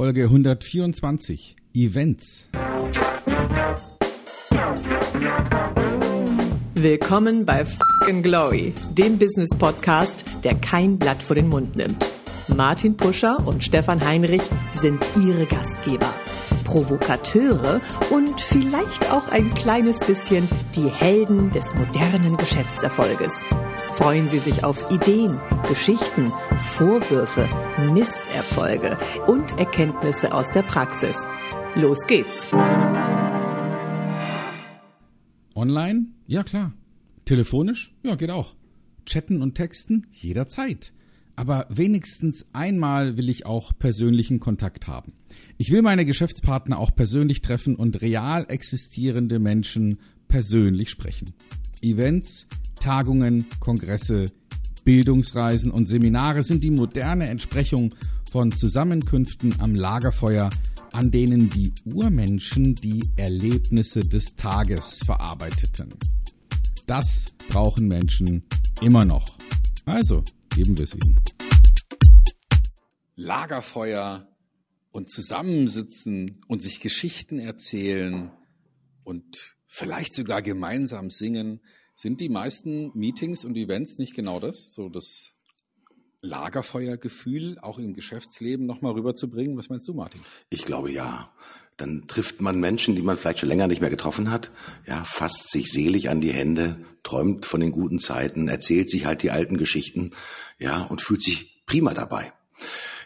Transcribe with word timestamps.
Folge 0.00 0.22
124 0.22 1.56
Events. 1.74 2.46
Willkommen 6.72 7.44
bei 7.44 7.66
Fucking 7.66 8.22
Glory, 8.22 8.72
dem 8.96 9.18
Business 9.18 9.50
Podcast, 9.58 10.24
der 10.42 10.54
kein 10.54 10.98
Blatt 10.98 11.22
vor 11.22 11.36
den 11.36 11.50
Mund 11.50 11.76
nimmt. 11.76 12.08
Martin 12.48 12.96
Puscher 12.96 13.46
und 13.46 13.62
Stefan 13.62 14.02
Heinrich 14.02 14.40
sind 14.72 15.06
ihre 15.22 15.44
Gastgeber. 15.44 16.08
Provokateure 16.64 17.82
und 18.08 18.40
vielleicht 18.40 19.12
auch 19.12 19.28
ein 19.32 19.52
kleines 19.52 19.98
bisschen 19.98 20.48
die 20.76 20.88
Helden 20.88 21.52
des 21.52 21.74
modernen 21.74 22.38
Geschäftserfolges. 22.38 23.44
Freuen 23.92 24.28
Sie 24.28 24.38
sich 24.38 24.64
auf 24.64 24.90
Ideen, 24.90 25.38
Geschichten, 25.68 26.32
Vorwürfe, 26.62 27.48
Misserfolge 27.92 28.98
und 29.26 29.58
Erkenntnisse 29.58 30.32
aus 30.32 30.50
der 30.52 30.62
Praxis. 30.62 31.26
Los 31.74 32.06
geht's! 32.06 32.48
Online? 35.54 36.06
Ja 36.26 36.42
klar. 36.42 36.72
Telefonisch? 37.24 37.94
Ja, 38.02 38.14
geht 38.14 38.30
auch. 38.30 38.54
Chatten 39.06 39.42
und 39.42 39.54
Texten? 39.54 40.06
Jederzeit. 40.10 40.92
Aber 41.34 41.66
wenigstens 41.70 42.46
einmal 42.52 43.16
will 43.16 43.30
ich 43.30 43.46
auch 43.46 43.72
persönlichen 43.78 44.38
Kontakt 44.38 44.86
haben. 44.86 45.12
Ich 45.56 45.70
will 45.70 45.82
meine 45.82 46.04
Geschäftspartner 46.04 46.78
auch 46.78 46.94
persönlich 46.94 47.40
treffen 47.40 47.74
und 47.74 48.02
real 48.02 48.44
existierende 48.48 49.38
Menschen 49.38 49.98
persönlich 50.28 50.90
sprechen. 50.90 51.32
Events, 51.80 52.46
Tagungen, 52.74 53.46
Kongresse, 53.60 54.26
Bildungsreisen 54.84 55.70
und 55.70 55.86
Seminare 55.86 56.42
sind 56.42 56.64
die 56.64 56.70
moderne 56.70 57.28
Entsprechung 57.28 57.94
von 58.30 58.52
Zusammenkünften 58.52 59.60
am 59.60 59.74
Lagerfeuer, 59.74 60.50
an 60.92 61.10
denen 61.10 61.50
die 61.50 61.72
Urmenschen 61.84 62.74
die 62.74 63.04
Erlebnisse 63.16 64.00
des 64.00 64.36
Tages 64.36 65.00
verarbeiteten. 65.04 65.94
Das 66.86 67.34
brauchen 67.48 67.88
Menschen 67.88 68.44
immer 68.80 69.04
noch. 69.04 69.38
Also 69.84 70.24
geben 70.54 70.76
wir 70.76 70.84
es 70.84 70.94
ihnen. 70.94 71.18
Lagerfeuer 73.16 74.28
und 74.90 75.10
zusammensitzen 75.10 76.38
und 76.48 76.60
sich 76.60 76.80
Geschichten 76.80 77.38
erzählen 77.38 78.30
und 79.04 79.56
vielleicht 79.66 80.14
sogar 80.14 80.42
gemeinsam 80.42 81.10
singen, 81.10 81.60
sind 82.00 82.20
die 82.20 82.30
meisten 82.30 82.90
Meetings 82.94 83.44
und 83.44 83.58
Events 83.58 83.98
nicht 83.98 84.14
genau 84.14 84.40
das? 84.40 84.72
So 84.72 84.88
das 84.88 85.34
Lagerfeuergefühl 86.22 87.58
auch 87.60 87.78
im 87.78 87.92
Geschäftsleben 87.92 88.64
nochmal 88.64 88.92
rüberzubringen? 88.92 89.58
Was 89.58 89.68
meinst 89.68 89.86
du, 89.86 89.92
Martin? 89.92 90.22
Ich 90.48 90.64
glaube 90.64 90.90
ja. 90.90 91.30
Dann 91.76 92.06
trifft 92.08 92.40
man 92.40 92.58
Menschen, 92.58 92.94
die 92.94 93.02
man 93.02 93.18
vielleicht 93.18 93.40
schon 93.40 93.48
länger 93.50 93.66
nicht 93.66 93.80
mehr 93.80 93.90
getroffen 93.90 94.30
hat, 94.30 94.50
ja, 94.86 95.02
fasst 95.04 95.50
sich 95.50 95.72
selig 95.72 96.10
an 96.10 96.20
die 96.20 96.32
Hände, 96.32 96.76
träumt 97.02 97.46
von 97.46 97.60
den 97.60 97.72
guten 97.72 97.98
Zeiten, 97.98 98.48
erzählt 98.48 98.90
sich 98.90 99.06
halt 99.06 99.22
die 99.22 99.30
alten 99.30 99.56
Geschichten, 99.56 100.10
ja, 100.58 100.82
und 100.82 101.00
fühlt 101.00 101.22
sich 101.22 101.62
prima 101.64 101.94
dabei. 101.94 102.32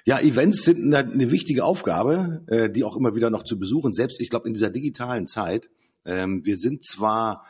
Ja, 0.05 0.20
Events 0.20 0.65
sind 0.65 0.83
eine, 0.83 1.09
eine 1.09 1.31
wichtige 1.31 1.65
Aufgabe, 1.65 2.42
äh, 2.48 2.69
die 2.69 2.83
auch 2.83 2.97
immer 2.97 3.15
wieder 3.15 3.31
noch 3.31 3.45
zu 3.45 3.61
besuchen. 3.61 3.92
Selbst, 3.92 4.20
ich 4.20 4.31
glaube, 4.31 4.48
in 4.48 4.55
dieser 4.55 4.70
digitalen 4.70 5.28
Zeit. 5.28 5.69
Ähm, 6.05 6.45
wir 6.45 6.56
sind 6.56 6.84
zwar 6.84 7.45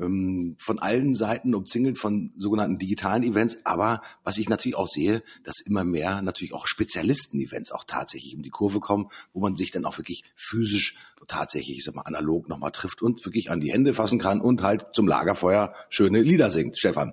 ähm, 0.00 0.56
von 0.58 0.78
allen 0.78 1.14
Seiten 1.14 1.54
umzingelt 1.54 1.98
von 1.98 2.32
sogenannten 2.36 2.78
digitalen 2.78 3.22
Events. 3.22 3.58
Aber 3.64 4.02
was 4.24 4.38
ich 4.38 4.48
natürlich 4.48 4.76
auch 4.76 4.88
sehe, 4.88 5.22
dass 5.44 5.60
immer 5.60 5.84
mehr 5.84 6.22
natürlich 6.22 6.54
auch 6.54 6.66
Spezialisten-Events 6.66 7.72
auch 7.72 7.84
tatsächlich 7.84 8.36
um 8.36 8.42
die 8.42 8.50
Kurve 8.50 8.80
kommen, 8.80 9.08
wo 9.32 9.40
man 9.40 9.56
sich 9.56 9.70
dann 9.70 9.84
auch 9.84 9.98
wirklich 9.98 10.24
physisch 10.34 10.96
tatsächlich, 11.28 11.78
ich 11.78 11.84
sag 11.84 11.94
mal, 11.94 12.02
analog 12.02 12.48
nochmal 12.48 12.72
trifft 12.72 13.02
und 13.02 13.24
wirklich 13.24 13.50
an 13.50 13.60
die 13.60 13.72
Hände 13.72 13.94
fassen 13.94 14.18
kann 14.18 14.40
und 14.40 14.62
halt 14.62 14.86
zum 14.92 15.08
Lagerfeuer 15.08 15.74
schöne 15.88 16.22
Lieder 16.22 16.50
singt. 16.50 16.78
Stefan, 16.78 17.12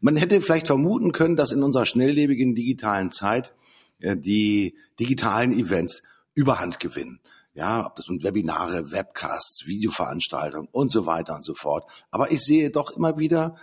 man 0.00 0.16
hätte 0.16 0.40
vielleicht 0.40 0.66
vermuten 0.66 1.12
können, 1.12 1.36
dass 1.36 1.52
in 1.52 1.62
unserer 1.62 1.86
schnelllebigen 1.86 2.54
digitalen 2.54 3.10
Zeit 3.10 3.54
äh, 4.00 4.16
die 4.16 4.74
digitalen 4.98 5.52
Events 5.52 6.02
Überhand 6.34 6.80
gewinnen 6.80 7.20
ja, 7.54 7.86
ob 7.86 7.96
das 7.96 8.06
sind 8.06 8.24
Webinare, 8.24 8.90
Webcasts, 8.90 9.66
Videoveranstaltungen 9.66 10.68
und 10.72 10.90
so 10.90 11.06
weiter 11.06 11.34
und 11.34 11.44
so 11.44 11.54
fort. 11.54 11.90
Aber 12.10 12.30
ich 12.30 12.42
sehe 12.42 12.70
doch 12.70 12.90
immer 12.90 13.18
wieder 13.18 13.56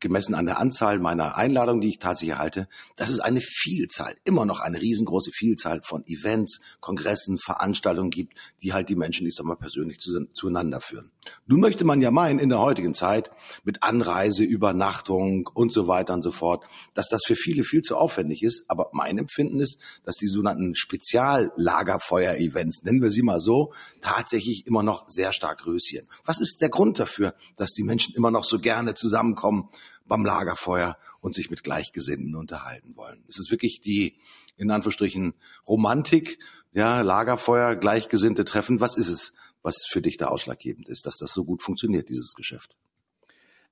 gemessen 0.00 0.34
an 0.34 0.46
der 0.46 0.58
Anzahl 0.60 0.98
meiner 0.98 1.36
Einladungen, 1.36 1.80
die 1.80 1.88
ich 1.88 1.98
tatsächlich 1.98 2.36
erhalte, 2.36 2.68
dass 2.96 3.10
es 3.10 3.20
eine 3.20 3.40
Vielzahl, 3.40 4.14
immer 4.24 4.46
noch 4.46 4.60
eine 4.60 4.80
riesengroße 4.80 5.32
Vielzahl 5.32 5.80
von 5.82 6.06
Events, 6.06 6.60
Kongressen, 6.80 7.38
Veranstaltungen 7.38 8.10
gibt, 8.10 8.34
die 8.62 8.72
halt 8.72 8.88
die 8.88 8.96
Menschen, 8.96 9.26
ich 9.26 9.34
sag 9.34 9.46
mal, 9.46 9.56
persönlich 9.56 9.98
zu, 9.98 10.26
zueinander 10.32 10.80
führen. 10.80 11.10
Nun 11.46 11.60
möchte 11.60 11.84
man 11.84 12.00
ja 12.00 12.10
meinen, 12.10 12.38
in 12.38 12.48
der 12.48 12.60
heutigen 12.60 12.94
Zeit, 12.94 13.30
mit 13.64 13.82
Anreise, 13.82 14.44
Übernachtung 14.44 15.48
und 15.52 15.72
so 15.72 15.88
weiter 15.88 16.14
und 16.14 16.22
so 16.22 16.32
fort, 16.32 16.64
dass 16.94 17.08
das 17.08 17.22
für 17.24 17.36
viele 17.36 17.64
viel 17.64 17.82
zu 17.82 17.96
aufwendig 17.96 18.42
ist. 18.42 18.64
Aber 18.68 18.90
mein 18.92 19.18
Empfinden 19.18 19.60
ist, 19.60 19.78
dass 20.04 20.16
die 20.16 20.28
sogenannten 20.28 20.74
Speziallagerfeuer-Events, 20.74 22.82
nennen 22.84 23.02
wir 23.02 23.10
sie 23.10 23.22
mal 23.22 23.40
so, 23.40 23.72
tatsächlich 24.00 24.66
immer 24.66 24.82
noch 24.82 25.08
sehr 25.08 25.32
stark 25.32 25.66
rösieren. 25.66 26.06
Was 26.24 26.40
ist 26.40 26.60
der 26.60 26.68
Grund 26.68 26.98
dafür, 26.98 27.34
dass 27.56 27.72
die 27.72 27.82
Menschen 27.82 28.14
immer 28.14 28.30
noch 28.30 28.44
so 28.44 28.58
gerne 28.58 28.94
zusammenkommen 28.94 29.68
beim 30.08 30.24
Lagerfeuer 30.24 30.96
und 31.20 31.34
sich 31.34 31.50
mit 31.50 31.62
Gleichgesinnten 31.62 32.34
unterhalten 32.34 32.96
wollen. 32.96 33.22
Es 33.28 33.38
ist 33.38 33.50
wirklich 33.50 33.80
die, 33.80 34.16
in 34.56 34.70
Anführungsstrichen, 34.70 35.34
Romantik, 35.66 36.38
ja, 36.72 37.00
Lagerfeuer, 37.00 37.76
Gleichgesinnte 37.76 38.44
treffen. 38.44 38.80
Was 38.80 38.96
ist 38.96 39.08
es, 39.08 39.32
was 39.62 39.84
für 39.88 40.02
dich 40.02 40.16
da 40.16 40.26
ausschlaggebend 40.26 40.88
ist, 40.88 41.06
dass 41.06 41.18
das 41.18 41.32
so 41.32 41.44
gut 41.44 41.62
funktioniert, 41.62 42.08
dieses 42.08 42.34
Geschäft? 42.34 42.76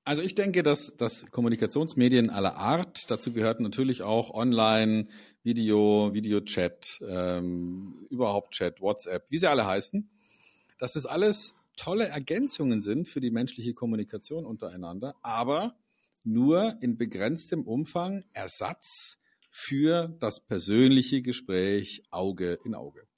Also 0.06 0.22
ich 0.22 0.36
denke, 0.36 0.62
dass, 0.62 0.96
dass 0.96 1.26
Kommunikationsmedien 1.32 2.30
aller 2.30 2.56
Art, 2.56 3.10
dazu 3.10 3.32
gehört 3.32 3.58
natürlich 3.58 4.02
auch 4.02 4.30
Online, 4.30 5.08
Video, 5.42 6.14
Videochat, 6.14 7.00
ähm, 7.02 8.06
überhaupt 8.08 8.52
Chat, 8.52 8.80
WhatsApp, 8.80 9.26
wie 9.30 9.38
sie 9.38 9.50
alle 9.50 9.66
heißen, 9.66 10.08
dass 10.78 10.94
es 10.94 11.06
alles 11.06 11.54
tolle 11.76 12.06
Ergänzungen 12.06 12.82
sind 12.82 13.08
für 13.08 13.20
die 13.20 13.32
menschliche 13.32 13.74
Kommunikation 13.74 14.46
untereinander, 14.46 15.16
aber 15.22 15.74
nur 16.22 16.78
in 16.80 16.96
begrenztem 16.96 17.62
Umfang 17.62 18.24
Ersatz 18.32 19.18
für 19.50 20.14
das 20.20 20.38
persönliche 20.38 21.20
Gespräch 21.20 22.04
Auge 22.10 22.58
in 22.64 22.76
Auge. 22.76 23.08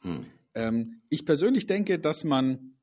Hm. 0.00 0.26
Ähm, 0.54 1.00
ich 1.08 1.24
persönlich 1.24 1.66
denke, 1.66 1.98
dass 1.98 2.24
man 2.24 2.78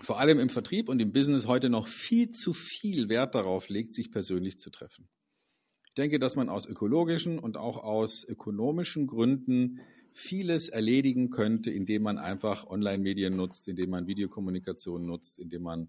vor 0.00 0.18
allem 0.20 0.38
im 0.38 0.50
Vertrieb 0.50 0.88
und 0.88 1.00
im 1.00 1.12
Business 1.12 1.46
heute 1.46 1.70
noch 1.70 1.88
viel 1.88 2.30
zu 2.30 2.52
viel 2.52 3.08
Wert 3.08 3.34
darauf 3.34 3.68
legt, 3.68 3.94
sich 3.94 4.10
persönlich 4.10 4.58
zu 4.58 4.70
treffen. 4.70 5.08
Ich 5.88 5.94
denke, 5.94 6.18
dass 6.18 6.36
man 6.36 6.48
aus 6.50 6.66
ökologischen 6.66 7.38
und 7.38 7.56
auch 7.56 7.82
aus 7.82 8.24
ökonomischen 8.24 9.06
Gründen 9.06 9.80
vieles 10.12 10.68
erledigen 10.68 11.30
könnte, 11.30 11.70
indem 11.70 12.02
man 12.02 12.18
einfach 12.18 12.66
Online-Medien 12.66 13.36
nutzt, 13.36 13.68
indem 13.68 13.90
man 13.90 14.06
Videokommunikation 14.06 15.06
nutzt, 15.06 15.38
indem 15.38 15.62
man 15.62 15.88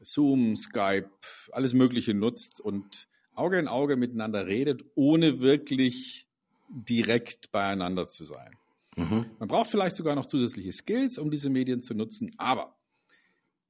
Zoom, 0.00 0.56
Skype, 0.56 1.10
alles 1.52 1.74
Mögliche 1.74 2.14
nutzt 2.14 2.60
und 2.60 3.08
Auge 3.34 3.58
in 3.58 3.68
Auge 3.68 3.96
miteinander 3.96 4.46
redet, 4.46 4.84
ohne 4.94 5.40
wirklich 5.40 6.28
direkt 6.68 7.52
beieinander 7.52 8.08
zu 8.08 8.24
sein. 8.24 8.56
Mhm. 8.96 9.26
Man 9.38 9.48
braucht 9.48 9.70
vielleicht 9.70 9.96
sogar 9.96 10.14
noch 10.14 10.26
zusätzliche 10.26 10.72
Skills, 10.72 11.18
um 11.18 11.30
diese 11.30 11.50
Medien 11.50 11.80
zu 11.80 11.94
nutzen, 11.94 12.32
aber 12.36 12.76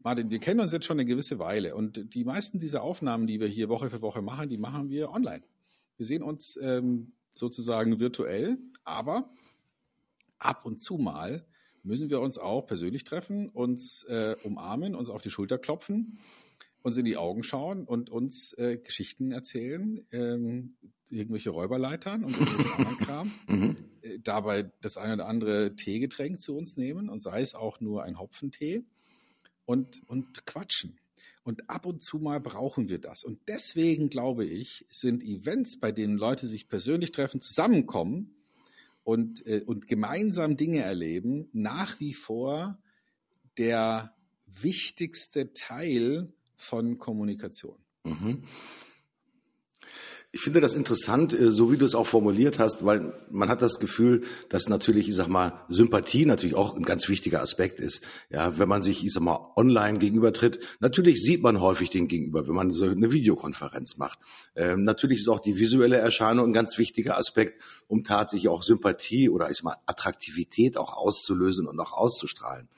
Martin, 0.04 0.30
wir 0.30 0.40
kennen 0.40 0.60
uns 0.60 0.72
jetzt 0.72 0.86
schon 0.86 0.98
eine 0.98 1.04
gewisse 1.04 1.38
Weile 1.38 1.76
und 1.76 2.14
die 2.14 2.24
meisten 2.24 2.58
dieser 2.58 2.82
Aufnahmen, 2.82 3.28
die 3.28 3.38
wir 3.38 3.46
hier 3.46 3.68
Woche 3.68 3.88
für 3.88 4.02
Woche 4.02 4.20
machen, 4.20 4.48
die 4.48 4.58
machen 4.58 4.90
wir 4.90 5.10
online. 5.10 5.44
Wir 5.96 6.06
sehen 6.06 6.24
uns 6.24 6.58
ähm, 6.60 7.12
sozusagen 7.34 8.00
virtuell, 8.00 8.58
aber 8.82 9.30
ab 10.38 10.66
und 10.66 10.82
zu 10.82 10.98
mal 10.98 11.46
müssen 11.84 12.10
wir 12.10 12.20
uns 12.20 12.38
auch 12.38 12.66
persönlich 12.66 13.04
treffen, 13.04 13.48
uns 13.48 14.02
äh, 14.04 14.36
umarmen, 14.42 14.94
uns 14.96 15.08
auf 15.08 15.22
die 15.22 15.30
Schulter 15.30 15.58
klopfen, 15.58 16.18
uns 16.82 16.96
in 16.96 17.04
die 17.04 17.16
Augen 17.16 17.44
schauen 17.44 17.84
und 17.84 18.10
uns 18.10 18.52
äh, 18.54 18.78
Geschichten 18.78 19.30
erzählen, 19.30 20.04
ähm, 20.10 20.76
irgendwelche 21.10 21.50
Räuberleitern 21.50 22.24
und 22.24 22.36
irgendwelchen 22.36 22.72
anderen 22.72 22.98
Kram. 22.98 23.32
Mhm. 23.46 23.76
Dabei 24.22 24.70
das 24.80 24.96
eine 24.96 25.14
oder 25.14 25.28
andere 25.28 25.76
Teegetränk 25.76 26.40
zu 26.40 26.56
uns 26.56 26.76
nehmen 26.76 27.08
und 27.08 27.20
sei 27.20 27.42
es 27.42 27.54
auch 27.54 27.80
nur 27.80 28.02
ein 28.02 28.18
Hopfentee 28.18 28.84
und, 29.64 30.02
und 30.08 30.46
quatschen. 30.46 30.98
Und 31.44 31.68
ab 31.70 31.86
und 31.86 32.00
zu 32.00 32.18
mal 32.18 32.40
brauchen 32.40 32.88
wir 32.88 33.00
das. 33.00 33.24
Und 33.24 33.40
deswegen 33.48 34.10
glaube 34.10 34.44
ich, 34.44 34.86
sind 34.90 35.22
Events, 35.22 35.78
bei 35.78 35.90
denen 35.90 36.16
Leute 36.16 36.46
sich 36.46 36.68
persönlich 36.68 37.10
treffen, 37.10 37.40
zusammenkommen, 37.40 38.34
und, 39.04 39.46
äh, 39.46 39.62
und 39.64 39.88
gemeinsam 39.88 40.56
Dinge 40.56 40.82
erleben, 40.82 41.48
nach 41.52 42.00
wie 42.00 42.14
vor 42.14 42.78
der 43.58 44.14
wichtigste 44.46 45.52
Teil 45.52 46.32
von 46.56 46.98
Kommunikation. 46.98 47.78
Mhm. 48.04 48.44
Ich 50.34 50.40
finde 50.40 50.62
das 50.62 50.74
interessant, 50.74 51.38
äh, 51.38 51.52
so 51.52 51.70
wie 51.70 51.76
du 51.76 51.84
es 51.84 51.94
auch 51.94 52.06
formuliert 52.06 52.58
hast, 52.58 52.86
weil 52.86 53.12
man 53.30 53.50
hat 53.50 53.60
das 53.60 53.78
Gefühl, 53.78 54.22
dass 54.48 54.70
natürlich, 54.70 55.06
ich 55.06 55.14
sag 55.14 55.28
mal, 55.28 55.52
Sympathie 55.68 56.24
natürlich 56.24 56.54
auch 56.54 56.74
ein 56.74 56.84
ganz 56.84 57.10
wichtiger 57.10 57.42
Aspekt 57.42 57.80
ist. 57.80 58.02
Ja, 58.30 58.58
wenn 58.58 58.66
man 58.66 58.80
sich, 58.80 59.04
ich 59.04 59.12
sag 59.12 59.22
mal, 59.22 59.52
online 59.56 59.98
gegenübertritt, 59.98 60.58
natürlich 60.80 61.20
sieht 61.20 61.42
man 61.42 61.60
häufig 61.60 61.90
den 61.90 62.08
Gegenüber, 62.08 62.48
wenn 62.48 62.54
man 62.54 62.70
so 62.70 62.86
eine 62.86 63.12
Videokonferenz 63.12 63.98
macht. 63.98 64.20
Ähm, 64.56 64.84
natürlich 64.84 65.18
ist 65.18 65.28
auch 65.28 65.40
die 65.40 65.58
visuelle 65.58 65.98
Erscheinung 65.98 66.46
ein 66.46 66.54
ganz 66.54 66.78
wichtiger 66.78 67.18
Aspekt, 67.18 67.62
um 67.86 68.02
tatsächlich 68.02 68.48
auch 68.48 68.62
Sympathie 68.62 69.28
oder 69.28 69.50
ich 69.50 69.58
sag 69.58 69.64
mal 69.64 69.76
Attraktivität 69.84 70.78
auch 70.78 70.96
auszulösen 70.96 71.66
und 71.66 71.78
auch 71.78 71.92
auszustrahlen. 71.92 72.70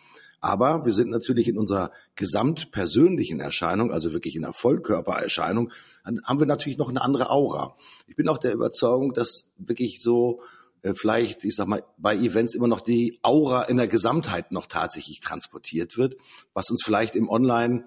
Aber 0.44 0.84
wir 0.84 0.92
sind 0.92 1.08
natürlich 1.08 1.48
in 1.48 1.56
unserer 1.56 1.90
gesamtpersönlichen 2.16 3.40
Erscheinung, 3.40 3.90
also 3.90 4.12
wirklich 4.12 4.36
in 4.36 4.42
der 4.42 4.52
Vollkörpererscheinung, 4.52 5.72
haben 6.04 6.38
wir 6.38 6.46
natürlich 6.46 6.76
noch 6.76 6.90
eine 6.90 7.00
andere 7.00 7.30
Aura. 7.30 7.78
Ich 8.08 8.14
bin 8.14 8.28
auch 8.28 8.36
der 8.36 8.52
Überzeugung, 8.52 9.14
dass 9.14 9.50
wirklich 9.56 10.02
so 10.02 10.42
äh, 10.82 10.92
vielleicht, 10.94 11.44
ich 11.44 11.56
sag 11.56 11.66
mal, 11.66 11.82
bei 11.96 12.14
Events 12.14 12.54
immer 12.54 12.68
noch 12.68 12.82
die 12.82 13.18
Aura 13.22 13.62
in 13.62 13.78
der 13.78 13.88
Gesamtheit 13.88 14.52
noch 14.52 14.66
tatsächlich 14.66 15.20
transportiert 15.20 15.96
wird, 15.96 16.16
was 16.52 16.68
uns 16.68 16.82
vielleicht 16.84 17.16
im 17.16 17.30
Online 17.30 17.86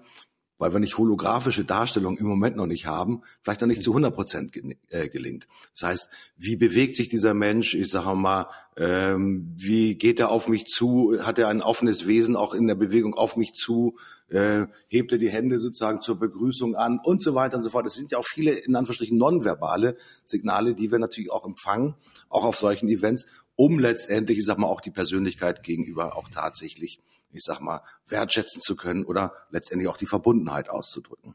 weil 0.58 0.72
wir 0.72 0.80
nicht 0.80 0.98
holographische 0.98 1.64
Darstellungen 1.64 2.18
im 2.18 2.26
Moment 2.26 2.56
noch 2.56 2.66
nicht 2.66 2.86
haben, 2.86 3.22
vielleicht 3.40 3.60
noch 3.60 3.68
nicht 3.68 3.82
zu 3.82 3.92
100 3.92 4.14
Prozent 4.14 4.56
äh, 4.90 5.08
gelingt. 5.08 5.46
Das 5.72 5.88
heißt, 5.88 6.08
wie 6.36 6.56
bewegt 6.56 6.96
sich 6.96 7.08
dieser 7.08 7.32
Mensch? 7.32 7.74
Ich 7.74 7.90
sage 7.90 8.14
mal, 8.14 8.48
ähm, 8.76 9.52
wie 9.56 9.94
geht 9.94 10.20
er 10.20 10.30
auf 10.30 10.48
mich 10.48 10.66
zu? 10.66 11.16
Hat 11.22 11.38
er 11.38 11.48
ein 11.48 11.62
offenes 11.62 12.06
Wesen 12.06 12.36
auch 12.36 12.54
in 12.54 12.66
der 12.66 12.74
Bewegung 12.74 13.14
auf 13.14 13.36
mich 13.36 13.54
zu? 13.54 13.96
Äh, 14.28 14.66
hebt 14.88 15.10
er 15.12 15.18
die 15.18 15.30
Hände 15.30 15.58
sozusagen 15.58 16.02
zur 16.02 16.18
Begrüßung 16.18 16.74
an 16.74 17.00
und 17.02 17.22
so 17.22 17.34
weiter 17.34 17.56
und 17.56 17.62
so 17.62 17.70
fort. 17.70 17.86
Es 17.86 17.94
sind 17.94 18.12
ja 18.12 18.18
auch 18.18 18.26
viele, 18.26 18.52
in 18.52 18.76
Anführungsstrichen, 18.76 19.16
nonverbale 19.16 19.96
Signale, 20.24 20.74
die 20.74 20.90
wir 20.90 20.98
natürlich 20.98 21.30
auch 21.30 21.46
empfangen, 21.46 21.94
auch 22.28 22.44
auf 22.44 22.58
solchen 22.58 22.88
Events, 22.88 23.26
um 23.56 23.78
letztendlich, 23.78 24.38
ich 24.38 24.44
sag 24.44 24.58
mal, 24.58 24.66
auch 24.66 24.82
die 24.82 24.90
Persönlichkeit 24.90 25.62
gegenüber 25.62 26.16
auch 26.16 26.28
tatsächlich 26.28 27.00
ich 27.32 27.44
sag 27.44 27.60
mal, 27.60 27.82
wertschätzen 28.06 28.62
zu 28.62 28.76
können 28.76 29.04
oder 29.04 29.32
letztendlich 29.50 29.88
auch 29.88 29.96
die 29.96 30.06
Verbundenheit 30.06 30.70
auszudrücken. 30.70 31.34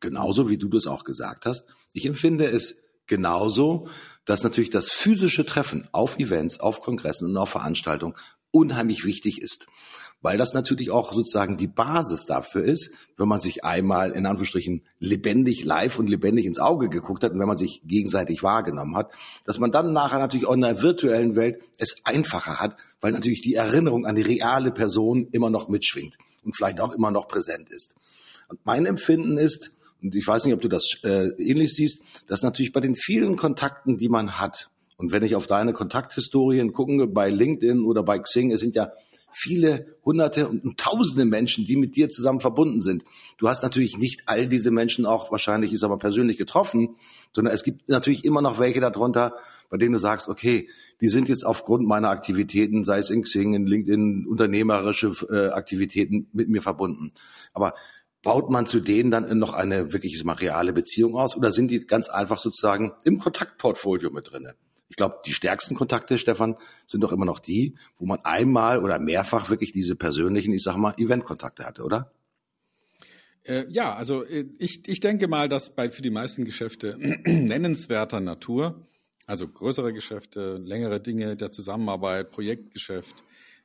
Genauso 0.00 0.48
wie 0.48 0.56
du 0.56 0.68
das 0.68 0.86
auch 0.86 1.04
gesagt 1.04 1.46
hast. 1.46 1.66
Ich 1.92 2.06
empfinde 2.06 2.46
es 2.46 2.76
genauso, 3.06 3.88
dass 4.24 4.44
natürlich 4.44 4.70
das 4.70 4.88
physische 4.90 5.44
Treffen 5.44 5.88
auf 5.92 6.18
Events, 6.18 6.60
auf 6.60 6.80
Kongressen 6.80 7.28
und 7.28 7.36
auf 7.36 7.50
Veranstaltungen 7.50 8.14
unheimlich 8.50 9.04
wichtig 9.04 9.40
ist 9.40 9.66
weil 10.22 10.38
das 10.38 10.52
natürlich 10.52 10.90
auch 10.90 11.12
sozusagen 11.12 11.56
die 11.56 11.66
Basis 11.66 12.26
dafür 12.26 12.62
ist, 12.62 12.94
wenn 13.16 13.28
man 13.28 13.40
sich 13.40 13.64
einmal 13.64 14.12
in 14.12 14.26
Anführungsstrichen 14.26 14.82
lebendig 14.98 15.64
live 15.64 15.98
und 15.98 16.08
lebendig 16.08 16.46
ins 16.46 16.58
Auge 16.58 16.88
geguckt 16.88 17.24
hat 17.24 17.32
und 17.32 17.40
wenn 17.40 17.48
man 17.48 17.56
sich 17.56 17.82
gegenseitig 17.84 18.42
wahrgenommen 18.42 18.96
hat, 18.96 19.12
dass 19.46 19.58
man 19.58 19.72
dann 19.72 19.92
nachher 19.92 20.18
natürlich 20.18 20.46
auch 20.46 20.54
in 20.54 20.60
der 20.60 20.82
virtuellen 20.82 21.36
Welt 21.36 21.62
es 21.78 22.02
einfacher 22.04 22.60
hat, 22.60 22.76
weil 23.00 23.12
natürlich 23.12 23.40
die 23.40 23.54
Erinnerung 23.54 24.06
an 24.06 24.14
die 24.14 24.22
reale 24.22 24.70
Person 24.70 25.28
immer 25.32 25.50
noch 25.50 25.68
mitschwingt 25.68 26.16
und 26.44 26.56
vielleicht 26.56 26.80
auch 26.80 26.92
immer 26.92 27.10
noch 27.10 27.28
präsent 27.28 27.70
ist. 27.70 27.94
Und 28.48 28.60
mein 28.64 28.86
Empfinden 28.86 29.38
ist, 29.38 29.72
und 30.02 30.14
ich 30.14 30.26
weiß 30.26 30.44
nicht, 30.44 30.54
ob 30.54 30.60
du 30.60 30.68
das 30.68 30.98
äh, 31.04 31.28
ähnlich 31.38 31.74
siehst, 31.74 32.02
dass 32.26 32.42
natürlich 32.42 32.72
bei 32.72 32.80
den 32.80 32.94
vielen 32.94 33.36
Kontakten, 33.36 33.98
die 33.98 34.08
man 34.08 34.38
hat, 34.38 34.70
und 34.96 35.12
wenn 35.12 35.22
ich 35.22 35.34
auf 35.34 35.46
deine 35.46 35.72
Kontakthistorien 35.72 36.74
gucke, 36.74 37.06
bei 37.06 37.30
LinkedIn 37.30 37.84
oder 37.84 38.02
bei 38.02 38.18
Xing, 38.18 38.52
es 38.52 38.60
sind 38.60 38.74
ja 38.74 38.92
viele 39.32 39.96
hunderte 40.04 40.48
und 40.48 40.78
tausende 40.78 41.24
Menschen, 41.24 41.64
die 41.64 41.76
mit 41.76 41.96
dir 41.96 42.08
zusammen 42.08 42.40
verbunden 42.40 42.80
sind. 42.80 43.04
Du 43.38 43.48
hast 43.48 43.62
natürlich 43.62 43.98
nicht 43.98 44.22
all 44.26 44.46
diese 44.46 44.70
Menschen 44.70 45.06
auch 45.06 45.30
wahrscheinlich, 45.30 45.72
ist 45.72 45.84
aber 45.84 45.98
persönlich 45.98 46.38
getroffen, 46.38 46.96
sondern 47.34 47.54
es 47.54 47.62
gibt 47.62 47.88
natürlich 47.88 48.24
immer 48.24 48.42
noch 48.42 48.58
welche 48.58 48.80
darunter, 48.80 49.34
bei 49.68 49.76
denen 49.76 49.92
du 49.92 49.98
sagst, 49.98 50.28
okay, 50.28 50.68
die 51.00 51.08
sind 51.08 51.28
jetzt 51.28 51.46
aufgrund 51.46 51.86
meiner 51.86 52.10
Aktivitäten, 52.10 52.84
sei 52.84 52.98
es 52.98 53.10
in 53.10 53.22
Xing, 53.22 53.54
in 53.54 53.66
LinkedIn, 53.66 54.26
unternehmerische 54.26 55.12
äh, 55.30 55.50
Aktivitäten 55.50 56.28
mit 56.32 56.48
mir 56.48 56.60
verbunden. 56.60 57.12
Aber 57.52 57.74
baut 58.22 58.50
man 58.50 58.66
zu 58.66 58.80
denen 58.80 59.10
dann 59.10 59.38
noch 59.38 59.54
eine 59.54 59.92
wirklich 59.92 60.22
mal 60.24 60.34
reale 60.34 60.72
Beziehung 60.72 61.16
aus 61.16 61.36
oder 61.36 61.52
sind 61.52 61.70
die 61.70 61.86
ganz 61.86 62.08
einfach 62.08 62.38
sozusagen 62.38 62.92
im 63.04 63.18
Kontaktportfolio 63.18 64.10
mit 64.10 64.30
drinne? 64.30 64.54
Ich 64.90 64.96
glaube, 64.96 65.20
die 65.24 65.32
stärksten 65.32 65.76
Kontakte, 65.76 66.18
Stefan, 66.18 66.56
sind 66.84 67.00
doch 67.02 67.12
immer 67.12 67.24
noch 67.24 67.38
die, 67.38 67.76
wo 67.96 68.06
man 68.06 68.18
einmal 68.24 68.82
oder 68.82 68.98
mehrfach 68.98 69.48
wirklich 69.48 69.72
diese 69.72 69.94
persönlichen, 69.94 70.52
ich 70.52 70.64
sag 70.64 70.76
mal, 70.76 70.94
Eventkontakte 70.98 71.64
hatte, 71.64 71.84
oder? 71.84 72.12
Äh, 73.44 73.66
ja, 73.70 73.94
also 73.94 74.24
äh, 74.24 74.46
ich, 74.58 74.86
ich 74.88 74.98
denke 74.98 75.28
mal, 75.28 75.48
dass 75.48 75.74
bei 75.74 75.90
für 75.90 76.02
die 76.02 76.10
meisten 76.10 76.44
Geschäfte 76.44 76.98
nennenswerter 77.24 78.18
Natur, 78.18 78.84
also 79.26 79.46
größere 79.46 79.92
Geschäfte, 79.92 80.56
längere 80.56 81.00
Dinge 81.00 81.36
der 81.36 81.52
Zusammenarbeit, 81.52 82.32
Projektgeschäft, 82.32 83.14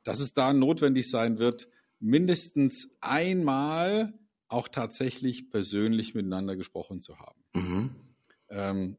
dass 0.04 0.20
es 0.20 0.32
da 0.32 0.52
notwendig 0.52 1.10
sein 1.10 1.40
wird, 1.40 1.68
mindestens 1.98 2.88
einmal 3.00 4.14
auch 4.46 4.68
tatsächlich 4.68 5.50
persönlich 5.50 6.14
miteinander 6.14 6.54
gesprochen 6.54 7.00
zu 7.00 7.18
haben. 7.18 7.40
Mhm. 7.52 7.90
Ähm, 8.48 8.96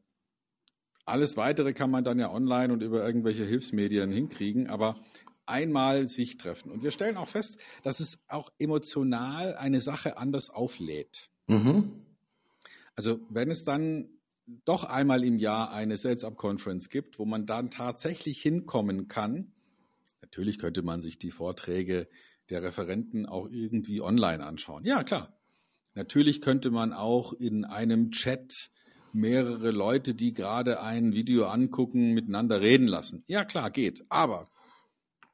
alles 1.08 1.36
weitere 1.36 1.72
kann 1.72 1.90
man 1.90 2.04
dann 2.04 2.18
ja 2.18 2.30
online 2.30 2.72
und 2.72 2.82
über 2.82 3.04
irgendwelche 3.04 3.44
Hilfsmedien 3.44 4.12
hinkriegen, 4.12 4.68
aber 4.68 5.00
einmal 5.46 6.08
sich 6.08 6.36
treffen. 6.36 6.70
Und 6.70 6.82
wir 6.82 6.92
stellen 6.92 7.16
auch 7.16 7.28
fest, 7.28 7.58
dass 7.82 8.00
es 8.00 8.18
auch 8.28 8.50
emotional 8.58 9.56
eine 9.56 9.80
Sache 9.80 10.18
anders 10.18 10.50
auflädt. 10.50 11.30
Mhm. 11.46 12.04
Also 12.94 13.20
wenn 13.30 13.50
es 13.50 13.64
dann 13.64 14.08
doch 14.64 14.84
einmal 14.84 15.24
im 15.24 15.38
Jahr 15.38 15.72
eine 15.72 15.96
Sales 15.96 16.24
Up 16.24 16.36
Conference 16.36 16.88
gibt, 16.88 17.18
wo 17.18 17.24
man 17.24 17.46
dann 17.46 17.70
tatsächlich 17.70 18.40
hinkommen 18.40 19.08
kann, 19.08 19.52
natürlich 20.20 20.58
könnte 20.58 20.82
man 20.82 21.00
sich 21.00 21.18
die 21.18 21.30
Vorträge 21.30 22.08
der 22.50 22.62
Referenten 22.62 23.26
auch 23.26 23.48
irgendwie 23.50 24.00
online 24.00 24.44
anschauen. 24.44 24.84
Ja, 24.84 25.04
klar. 25.04 25.38
Natürlich 25.94 26.40
könnte 26.40 26.70
man 26.70 26.92
auch 26.92 27.32
in 27.32 27.64
einem 27.64 28.10
Chat 28.10 28.70
mehrere 29.12 29.70
Leute, 29.70 30.14
die 30.14 30.32
gerade 30.32 30.80
ein 30.80 31.12
Video 31.12 31.46
angucken, 31.46 32.12
miteinander 32.14 32.60
reden 32.60 32.86
lassen. 32.86 33.24
Ja, 33.26 33.44
klar, 33.44 33.70
geht. 33.70 34.04
Aber 34.08 34.48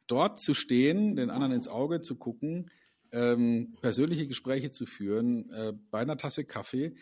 dort 0.07 0.39
zu 0.41 0.55
stehen, 0.55 1.17
den 1.17 1.31
anderen 1.31 1.53
ins 1.53 1.69
Auge 1.69 2.01
zu 2.01 2.17
gucken, 2.17 2.71
ähm, 3.13 3.77
persönliche 3.81 4.27
Gespräche 4.27 4.71
zu 4.71 4.87
führen 4.87 5.49
äh, 5.51 5.73
bei 5.91 6.01
einer 6.01 6.17
Tasse 6.17 6.45
Kaffee, 6.45 6.95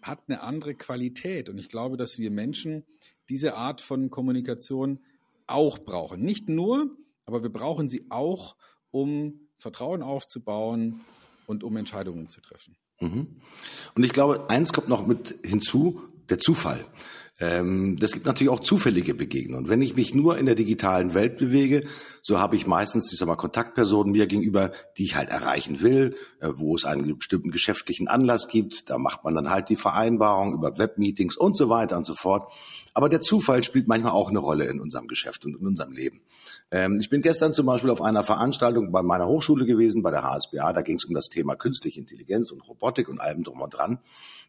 hat 0.00 0.20
eine 0.28 0.40
andere 0.42 0.74
Qualität. 0.74 1.48
Und 1.48 1.58
ich 1.58 1.68
glaube, 1.68 1.96
dass 1.96 2.18
wir 2.18 2.30
Menschen 2.30 2.84
diese 3.28 3.56
Art 3.56 3.80
von 3.80 4.10
Kommunikation 4.10 5.00
auch 5.46 5.78
brauchen. 5.78 6.22
Nicht 6.22 6.48
nur, 6.48 6.96
aber 7.24 7.42
wir 7.42 7.50
brauchen 7.50 7.88
sie 7.88 8.06
auch, 8.10 8.56
um 8.90 9.48
Vertrauen 9.58 10.02
aufzubauen 10.02 11.00
und 11.46 11.64
um 11.64 11.76
Entscheidungen 11.76 12.28
zu 12.28 12.40
treffen. 12.40 12.76
Mhm. 13.00 13.40
Und 13.94 14.04
ich 14.04 14.12
glaube, 14.12 14.48
eins 14.48 14.72
kommt 14.72 14.88
noch 14.88 15.06
mit 15.06 15.38
hinzu, 15.44 16.00
der 16.30 16.38
Zufall. 16.38 16.84
Ähm, 17.38 17.98
das 17.98 18.12
gibt 18.12 18.24
natürlich 18.24 18.50
auch 18.50 18.60
zufällige 18.60 19.12
Begegnungen. 19.12 19.68
Wenn 19.68 19.82
ich 19.82 19.94
mich 19.94 20.14
nur 20.14 20.38
in 20.38 20.46
der 20.46 20.54
digitalen 20.54 21.12
Welt 21.12 21.36
bewege, 21.36 21.86
so 22.22 22.40
habe 22.40 22.56
ich 22.56 22.66
meistens, 22.66 23.12
ich 23.12 23.18
sag 23.18 23.28
mal, 23.28 23.36
Kontaktpersonen 23.36 24.10
mir 24.10 24.26
gegenüber, 24.26 24.72
die 24.96 25.04
ich 25.04 25.16
halt 25.16 25.28
erreichen 25.28 25.82
will, 25.82 26.16
äh, 26.40 26.48
wo 26.54 26.74
es 26.74 26.86
einen 26.86 27.18
bestimmten 27.18 27.50
geschäftlichen 27.50 28.08
Anlass 28.08 28.48
gibt. 28.48 28.88
Da 28.88 28.96
macht 28.96 29.22
man 29.22 29.34
dann 29.34 29.50
halt 29.50 29.68
die 29.68 29.76
Vereinbarung 29.76 30.54
über 30.54 30.78
Webmeetings 30.78 31.36
und 31.36 31.58
so 31.58 31.68
weiter 31.68 31.98
und 31.98 32.06
so 32.06 32.14
fort. 32.14 32.50
Aber 32.94 33.10
der 33.10 33.20
Zufall 33.20 33.62
spielt 33.62 33.86
manchmal 33.86 34.12
auch 34.12 34.30
eine 34.30 34.38
Rolle 34.38 34.64
in 34.64 34.80
unserem 34.80 35.06
Geschäft 35.06 35.44
und 35.44 35.58
in 35.60 35.66
unserem 35.66 35.92
Leben. 35.92 36.22
Ähm, 36.70 36.98
ich 37.00 37.10
bin 37.10 37.20
gestern 37.20 37.52
zum 37.52 37.66
Beispiel 37.66 37.90
auf 37.90 38.00
einer 38.00 38.24
Veranstaltung 38.24 38.92
bei 38.92 39.02
meiner 39.02 39.26
Hochschule 39.26 39.66
gewesen, 39.66 40.02
bei 40.02 40.10
der 40.10 40.22
HSBA. 40.22 40.72
Da 40.72 40.80
ging 40.80 40.96
es 40.96 41.04
um 41.04 41.14
das 41.14 41.28
Thema 41.28 41.54
künstliche 41.54 42.00
Intelligenz 42.00 42.50
und 42.50 42.66
Robotik 42.66 43.10
und 43.10 43.20
allem 43.20 43.44
drum 43.44 43.60
und 43.60 43.74
dran. 43.74 43.98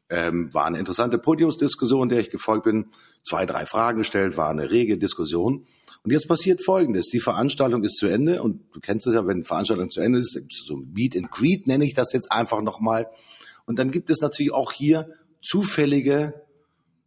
Ähm, 0.10 0.54
war 0.54 0.66
eine 0.66 0.80
interessante 0.80 1.18
Podiumsdiskussion, 1.18 2.10
der 2.10 2.20
ich 2.20 2.30
gefolgt 2.30 2.64
bin. 2.64 2.92
Zwei, 3.24 3.46
drei 3.46 3.66
Fragen 3.66 4.00
gestellt, 4.00 4.38
war 4.38 4.50
eine 4.50 4.72
rege 4.72 4.98
Diskussion. 4.98 5.68
Und 6.04 6.12
jetzt 6.12 6.30
passiert 6.30 6.64
Folgendes. 6.64 7.10
Die 7.10 7.20
Veranstaltung 7.20 7.84
ist 7.84 7.98
zu 7.98 8.08
Ende 8.08 8.42
und 8.42 8.62
du 8.74 8.80
kennst 8.80 9.08
es 9.08 9.14
ja, 9.14 9.28
wenn 9.28 9.44
Veranstaltung 9.44 9.90
zu 9.90 10.00
Ende 10.00 10.20
ist, 10.20 10.40
so 10.50 10.78
Meet 10.78 11.18
and 11.18 11.32
Greet 11.32 11.68
nenne 11.68 11.84
ich 11.84 11.94
das 11.94 12.14
jetzt 12.14 12.32
einfach 12.32 12.62
nochmal. 12.62 13.08
Und 13.66 13.80
dann 13.80 13.92
gibt 13.92 14.10
es 14.10 14.22
natürlich 14.22 14.54
auch 14.54 14.72
hier 14.72 15.10
zufällige, 15.42 16.46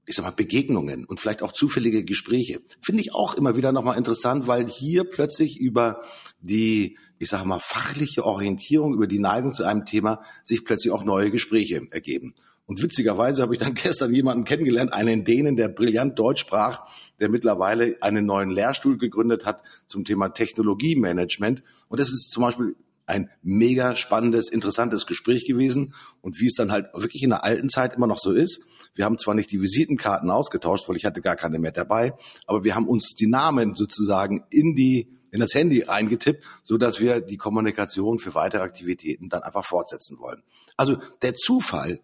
ich 0.05 0.17
sag 0.17 0.25
mal, 0.25 0.33
Begegnungen 0.33 1.07
und 1.07 1.19
vielleicht 1.19 1.43
auch 1.43 1.53
zufällige 1.53 2.05
Gespräche. 2.05 2.61
Finde 2.83 3.01
ich 3.01 3.15
auch 3.15 3.35
immer 3.35 3.57
wieder 3.57 3.73
nochmal 3.73 3.97
interessant, 3.97 4.47
weil 4.47 4.69
hier 4.69 5.05
plötzlich 5.05 5.59
über 5.59 6.03
die, 6.41 6.99
ich 7.19 7.31
sag 7.31 7.45
mal, 7.47 7.59
fachliche 7.59 8.27
Orientierung, 8.27 8.93
über 8.93 9.07
die 9.07 9.19
Neigung 9.19 9.55
zu 9.55 9.65
einem 9.65 9.87
Thema 9.87 10.23
sich 10.43 10.65
plötzlich 10.67 10.93
auch 10.93 11.05
neue 11.05 11.31
Gespräche 11.31 11.87
ergeben. 11.91 12.35
Und 12.71 12.81
witzigerweise 12.81 13.43
habe 13.43 13.53
ich 13.53 13.59
dann 13.59 13.75
gestern 13.83 14.15
jemanden 14.15 14.45
kennengelernt, 14.45 14.93
einen 14.93 15.25
Dänen, 15.25 15.57
der 15.57 15.67
brillant 15.67 16.17
Deutsch 16.17 16.43
sprach, 16.43 16.87
der 17.19 17.29
mittlerweile 17.29 17.97
einen 18.01 18.27
neuen 18.27 18.49
Lehrstuhl 18.49 18.97
gegründet 18.97 19.45
hat 19.45 19.65
zum 19.89 20.05
Thema 20.05 20.29
Technologiemanagement. 20.29 21.65
Und 21.89 21.99
das 21.99 22.11
ist 22.11 22.31
zum 22.31 22.45
Beispiel 22.45 22.77
ein 23.07 23.29
mega 23.43 23.97
spannendes, 23.97 24.49
interessantes 24.49 25.09
Gespräch 25.09 25.49
gewesen. 25.49 25.95
Und 26.21 26.39
wie 26.39 26.47
es 26.47 26.55
dann 26.55 26.71
halt 26.71 26.87
wirklich 26.95 27.25
in 27.25 27.31
der 27.31 27.43
alten 27.43 27.69
Zeit 27.69 27.95
immer 27.95 28.07
noch 28.07 28.21
so 28.21 28.31
ist, 28.31 28.63
wir 28.95 29.05
haben 29.05 29.19
zwar 29.19 29.35
nicht 29.35 29.51
die 29.51 29.61
Visitenkarten 29.61 30.31
ausgetauscht, 30.31 30.89
weil 30.89 30.95
ich 30.95 31.05
hatte 31.05 31.23
gar 31.23 31.35
keine 31.35 31.59
mehr 31.59 31.73
dabei, 31.73 32.15
aber 32.47 32.63
wir 32.63 32.77
haben 32.77 32.87
uns 32.87 33.15
die 33.19 33.27
Namen 33.27 33.75
sozusagen 33.75 34.45
in 34.51 34.77
die 34.77 35.09
in 35.33 35.41
das 35.41 35.55
Handy 35.55 35.85
eingetippt, 35.85 36.45
so 36.63 36.79
dass 36.79 37.01
wir 37.01 37.21
die 37.21 37.37
Kommunikation 37.37 38.21
für 38.21 38.35
weitere 38.37 38.63
Aktivitäten 38.63 39.29
dann 39.29 39.43
einfach 39.43 39.65
fortsetzen 39.65 40.19
wollen. 40.21 40.43
Also 40.77 40.99
der 41.23 41.35
Zufall 41.35 42.01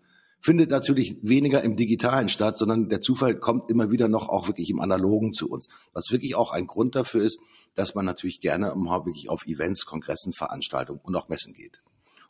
findet 0.46 0.70
natürlich 0.70 1.16
weniger 1.22 1.64
im 1.64 1.74
Digitalen 1.74 2.28
statt, 2.28 2.56
sondern 2.56 2.88
der 2.88 3.00
Zufall 3.00 3.34
kommt 3.34 3.68
immer 3.68 3.90
wieder 3.90 4.06
noch 4.06 4.28
auch 4.28 4.46
wirklich 4.46 4.70
im 4.70 4.78
Analogen 4.78 5.34
zu 5.34 5.50
uns. 5.50 5.66
Was 5.92 6.12
wirklich 6.12 6.36
auch 6.36 6.52
ein 6.52 6.68
Grund 6.68 6.94
dafür 6.94 7.24
ist, 7.24 7.40
dass 7.74 7.96
man 7.96 8.06
natürlich 8.06 8.38
gerne 8.38 8.68
wirklich 8.76 9.28
auf 9.28 9.44
Events, 9.46 9.86
Kongressen, 9.86 10.32
Veranstaltungen 10.32 11.00
und 11.02 11.16
auch 11.16 11.28
Messen 11.28 11.52
geht. 11.52 11.82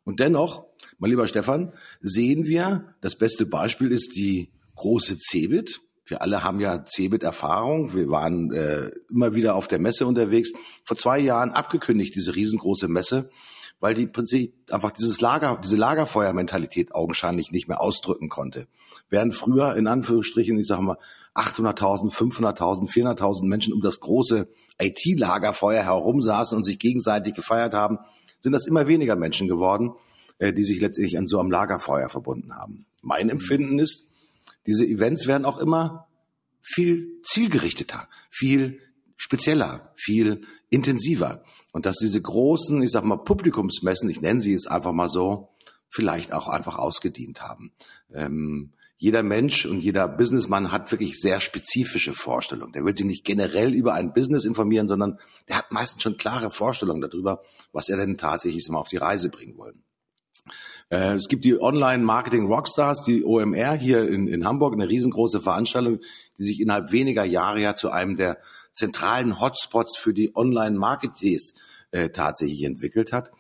Und 0.05 0.19
dennoch, 0.19 0.65
mein 0.99 1.11
lieber 1.11 1.27
Stefan, 1.27 1.75
sehen 2.01 2.47
wir, 2.47 2.95
das 3.03 3.17
beste 3.17 3.45
Beispiel 3.45 3.93
ist 3.93 4.17
die 4.17 4.51
große 4.77 5.19
Cebit. 5.19 5.83
Wir 6.07 6.23
alle 6.23 6.43
haben 6.43 6.61
ja 6.61 6.87
Cebit-Erfahrung. 6.87 7.93
Wir 7.93 8.09
waren 8.09 8.51
äh, 8.51 8.93
immer 9.11 9.35
wieder 9.35 9.57
auf 9.57 9.69
der 9.69 9.79
Messe 9.79 10.07
unterwegs. 10.07 10.53
Vor 10.85 10.97
zwei 10.97 11.19
Jahren 11.19 11.51
abgekündigt, 11.51 12.15
diese 12.15 12.35
riesengroße 12.35 12.89
Messe 12.89 13.31
weil 13.81 13.95
die 13.95 14.07
Prinzip 14.07 14.55
einfach 14.71 14.91
dieses 14.91 15.21
Lager, 15.21 15.61
diese 15.63 15.77
Lagerfeuermentalität 15.77 16.95
augenscheinlich 16.95 17.53
nicht 17.53 17.69
mehr 17.69 17.81
ausdrücken 17.81 18.29
konnte. 18.29 18.67
Während 19.09 19.35
früher 19.35 19.77
in 19.77 19.87
Anführungsstrichen, 19.87 20.59
ich 20.59 20.67
sage 20.67 20.83
mal, 20.83 20.99
800.000, 21.35 22.13
500.000, 22.13 22.91
400.000 22.91 23.45
Menschen 23.47 23.73
um 23.75 23.83
das 23.83 24.01
große 24.01 24.49
IT-Lagerfeuer 24.79 25.83
herum 25.83 26.23
saßen 26.23 26.57
und 26.57 26.65
sich 26.65 26.79
gegenseitig 26.79 27.35
gefeiert 27.35 27.75
haben, 27.75 27.99
sind 28.41 28.53
das 28.53 28.67
immer 28.67 28.89
weniger 28.89 29.17
Menschen 29.17 29.49
geworden, 29.49 29.93
äh, 30.39 30.53
die 30.53 30.65
sich 30.65 30.81
letztendlich 30.81 31.19
an 31.19 31.27
so 31.27 31.39
einem 31.39 31.51
Lagerfeuer 31.51 32.09
verbunden 32.09 32.55
haben. 32.55 32.87
Mein 33.03 33.29
Empfinden 33.29 33.79
ist, 33.79 34.09
diese 34.67 34.87
Events 34.87 35.27
werden 35.27 35.45
auch 35.45 35.59
immer 35.59 36.09
viel 36.63 37.21
zielgerichteter, 37.23 38.09
viel 38.31 38.81
spezieller, 39.17 39.93
viel 39.95 40.43
intensiver. 40.71 41.43
Und 41.73 41.87
dass 41.87 41.99
diese 41.99 42.21
großen, 42.21 42.83
ich 42.83 42.91
sag 42.91 43.05
mal, 43.05 43.17
Publikumsmessen, 43.17 44.09
ich 44.11 44.21
nenne 44.21 44.41
sie 44.41 44.53
jetzt 44.53 44.71
einfach 44.71 44.93
mal 44.93 45.09
so, 45.09 45.51
vielleicht 45.89 46.33
auch 46.33 46.49
einfach 46.49 46.79
ausgedient 46.79 47.43
haben. 47.43 47.73
Ähm, 48.13 48.73
jeder 48.99 49.23
Mensch 49.23 49.67
und 49.67 49.81
jeder 49.81 50.09
Businessmann 50.09 50.73
hat 50.73 50.91
wirklich 50.91 51.21
sehr 51.21 51.41
spezifische 51.41 52.15
Vorstellungen. 52.15 52.73
Der 52.73 52.85
will 52.85 52.97
sich 52.97 53.05
nicht 53.05 53.25
generell 53.25 53.75
über 53.75 53.93
ein 53.93 54.15
Business 54.15 54.45
informieren, 54.45 54.89
sondern 54.89 55.19
der 55.49 55.59
hat 55.59 55.71
meistens 55.71 56.03
schon 56.03 56.17
klare 56.17 56.51
Vorstellungen 56.51 57.03
darüber, 57.03 57.43
was 57.73 57.91
er 57.91 57.99
denn 57.99 58.17
tatsächlich 58.17 58.67
mal 58.71 58.79
auf 58.79 58.89
die 58.89 58.97
Reise 58.97 59.29
bringen 59.29 59.59
wollen. 59.59 59.83
Äh, 60.89 61.15
es 61.17 61.29
gibt 61.29 61.45
die 61.45 61.61
Online 61.61 62.03
Marketing 62.03 62.47
Rockstars, 62.47 63.05
die 63.05 63.25
OMR 63.25 63.75
hier 63.75 64.09
in, 64.09 64.29
in 64.29 64.47
Hamburg, 64.47 64.73
eine 64.73 64.89
riesengroße 64.89 65.43
Veranstaltung, 65.43 66.01
die 66.39 66.45
sich 66.45 66.61
innerhalb 66.61 66.91
weniger 66.91 67.25
Jahre 67.25 67.61
ja 67.61 67.75
zu 67.75 67.91
einem 67.91 68.17
der 68.17 68.39
zentralen 68.77 69.41
Hotspots 69.41 69.97
für 69.97 70.15
die 70.15 70.37
Online-Marketeers 70.37 71.55
äh, 71.91 72.11
tatsächlich 72.11 72.65
entwickelt 72.65 73.13
hat. 73.13 73.33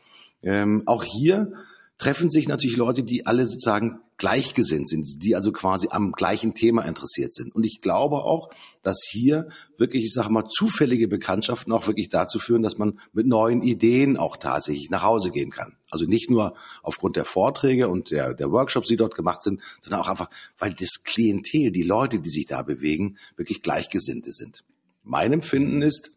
Ähm, 0.42 0.82
auch 0.86 1.04
hier 1.04 1.52
treffen 1.98 2.28
sich 2.28 2.48
natürlich 2.48 2.76
Leute, 2.76 3.02
die 3.02 3.26
alle 3.26 3.46
sozusagen 3.46 4.00
gleichgesinnt 4.18 4.88
sind, 4.88 5.22
die 5.22 5.36
also 5.36 5.52
quasi 5.52 5.88
am 5.90 6.12
gleichen 6.12 6.54
Thema 6.54 6.82
interessiert 6.82 7.34
sind. 7.34 7.54
Und 7.54 7.64
ich 7.64 7.80
glaube 7.82 8.16
auch, 8.16 8.48
dass 8.82 9.06
hier 9.06 9.48
wirklich, 9.76 10.04
ich 10.04 10.12
sage 10.12 10.30
mal, 10.30 10.48
zufällige 10.48 11.06
Bekanntschaften 11.06 11.72
auch 11.72 11.86
wirklich 11.86 12.08
dazu 12.08 12.38
führen, 12.38 12.62
dass 12.62 12.78
man 12.78 12.98
mit 13.12 13.26
neuen 13.26 13.62
Ideen 13.62 14.16
auch 14.16 14.38
tatsächlich 14.38 14.90
nach 14.90 15.02
Hause 15.02 15.30
gehen 15.30 15.50
kann. 15.50 15.76
Also 15.90 16.06
nicht 16.06 16.30
nur 16.30 16.54
aufgrund 16.82 17.16
der 17.16 17.26
Vorträge 17.26 17.88
und 17.88 18.10
der, 18.10 18.32
der 18.32 18.50
Workshops, 18.50 18.88
die 18.88 18.96
dort 18.96 19.14
gemacht 19.14 19.42
sind, 19.42 19.60
sondern 19.82 20.00
auch 20.00 20.08
einfach, 20.08 20.30
weil 20.58 20.72
das 20.72 21.02
Klientel, 21.04 21.70
die 21.70 21.82
Leute, 21.82 22.18
die 22.18 22.30
sich 22.30 22.46
da 22.46 22.62
bewegen, 22.62 23.18
wirklich 23.36 23.60
Gleichgesinnte 23.60 24.32
sind. 24.32 24.64
Mein 25.06 25.32
Empfinden 25.32 25.82
ist, 25.82 26.10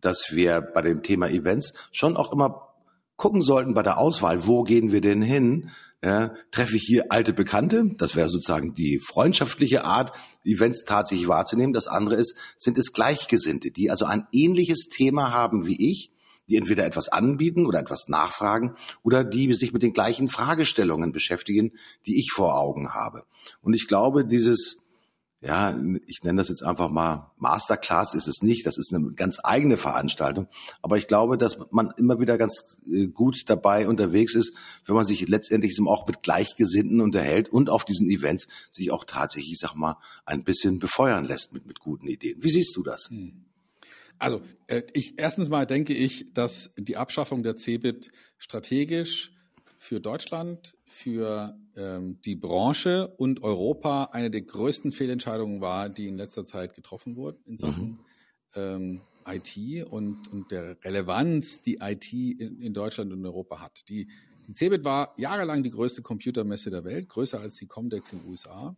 dass 0.00 0.28
wir 0.30 0.60
bei 0.60 0.80
dem 0.80 1.02
Thema 1.02 1.28
Events 1.28 1.74
schon 1.90 2.16
auch 2.16 2.32
immer 2.32 2.72
gucken 3.16 3.42
sollten 3.42 3.74
bei 3.74 3.82
der 3.82 3.98
Auswahl, 3.98 4.46
wo 4.46 4.62
gehen 4.62 4.92
wir 4.92 5.00
denn 5.00 5.22
hin? 5.22 5.70
Ja, 6.04 6.32
treffe 6.52 6.76
ich 6.76 6.84
hier 6.84 7.06
alte 7.10 7.32
Bekannte? 7.32 7.84
Das 7.96 8.14
wäre 8.14 8.28
sozusagen 8.28 8.74
die 8.74 9.00
freundschaftliche 9.00 9.84
Art, 9.84 10.16
Events 10.44 10.84
tatsächlich 10.84 11.26
wahrzunehmen. 11.26 11.72
Das 11.72 11.88
andere 11.88 12.14
ist, 12.14 12.36
sind 12.56 12.78
es 12.78 12.92
Gleichgesinnte, 12.92 13.72
die 13.72 13.90
also 13.90 14.04
ein 14.04 14.28
ähnliches 14.32 14.86
Thema 14.86 15.32
haben 15.32 15.66
wie 15.66 15.90
ich, 15.90 16.12
die 16.48 16.56
entweder 16.56 16.86
etwas 16.86 17.08
anbieten 17.08 17.66
oder 17.66 17.80
etwas 17.80 18.06
nachfragen 18.06 18.76
oder 19.02 19.24
die 19.24 19.52
sich 19.54 19.72
mit 19.72 19.82
den 19.82 19.92
gleichen 19.92 20.28
Fragestellungen 20.28 21.10
beschäftigen, 21.10 21.72
die 22.06 22.20
ich 22.20 22.30
vor 22.32 22.56
Augen 22.56 22.94
habe. 22.94 23.24
Und 23.60 23.74
ich 23.74 23.88
glaube, 23.88 24.24
dieses 24.24 24.84
ja, 25.40 25.78
ich 26.06 26.24
nenne 26.24 26.38
das 26.38 26.48
jetzt 26.48 26.64
einfach 26.64 26.90
mal 26.90 27.30
Masterclass 27.36 28.14
ist 28.14 28.26
es 28.26 28.42
nicht, 28.42 28.66
das 28.66 28.76
ist 28.76 28.92
eine 28.92 29.12
ganz 29.12 29.38
eigene 29.44 29.76
Veranstaltung. 29.76 30.48
Aber 30.82 30.96
ich 30.96 31.06
glaube, 31.06 31.38
dass 31.38 31.58
man 31.70 31.92
immer 31.96 32.18
wieder 32.18 32.36
ganz 32.36 32.80
äh, 32.90 33.06
gut 33.06 33.44
dabei 33.46 33.86
unterwegs 33.86 34.34
ist, 34.34 34.54
wenn 34.84 34.96
man 34.96 35.04
sich 35.04 35.28
letztendlich 35.28 35.78
auch 35.86 36.08
mit 36.08 36.24
Gleichgesinnten 36.24 37.00
unterhält 37.00 37.48
und 37.50 37.70
auf 37.70 37.84
diesen 37.84 38.10
Events 38.10 38.48
sich 38.70 38.90
auch 38.90 39.04
tatsächlich, 39.04 39.52
ich 39.52 39.58
sag 39.58 39.76
mal, 39.76 39.96
ein 40.26 40.42
bisschen 40.42 40.80
befeuern 40.80 41.24
lässt 41.24 41.52
mit, 41.52 41.66
mit 41.66 41.78
guten 41.78 42.08
Ideen. 42.08 42.42
Wie 42.42 42.50
siehst 42.50 42.76
du 42.76 42.82
das? 42.82 43.08
Hm. 43.08 43.44
Also, 44.18 44.42
äh, 44.66 44.82
ich, 44.92 45.14
erstens 45.18 45.48
mal 45.48 45.66
denke 45.66 45.94
ich, 45.94 46.32
dass 46.34 46.72
die 46.76 46.96
Abschaffung 46.96 47.44
der 47.44 47.54
CeBIT 47.54 48.10
strategisch 48.38 49.32
für 49.78 50.00
Deutschland, 50.00 50.76
für 50.86 51.56
ähm, 51.76 52.20
die 52.24 52.34
Branche 52.34 53.08
und 53.16 53.42
Europa 53.44 54.10
eine 54.12 54.30
der 54.30 54.42
größten 54.42 54.90
Fehlentscheidungen 54.90 55.60
war, 55.60 55.88
die 55.88 56.08
in 56.08 56.16
letzter 56.16 56.44
Zeit 56.44 56.74
getroffen 56.74 57.16
wurden 57.16 57.38
in 57.46 57.56
Sachen 57.56 57.86
mhm. 57.86 57.98
ähm, 58.56 59.00
IT 59.24 59.86
und, 59.86 60.28
und 60.32 60.50
der 60.50 60.76
Relevanz, 60.84 61.62
die 61.62 61.78
IT 61.80 62.12
in, 62.12 62.60
in 62.60 62.74
Deutschland 62.74 63.12
und 63.12 63.24
Europa 63.24 63.60
hat. 63.60 63.88
Die, 63.88 64.08
die 64.48 64.52
CeBIT 64.52 64.84
war 64.84 65.14
jahrelang 65.16 65.62
die 65.62 65.70
größte 65.70 66.02
Computermesse 66.02 66.70
der 66.70 66.82
Welt, 66.84 67.08
größer 67.08 67.38
als 67.38 67.56
die 67.56 67.66
Comdex 67.66 68.12
in 68.12 68.20
den 68.20 68.30
USA. 68.30 68.74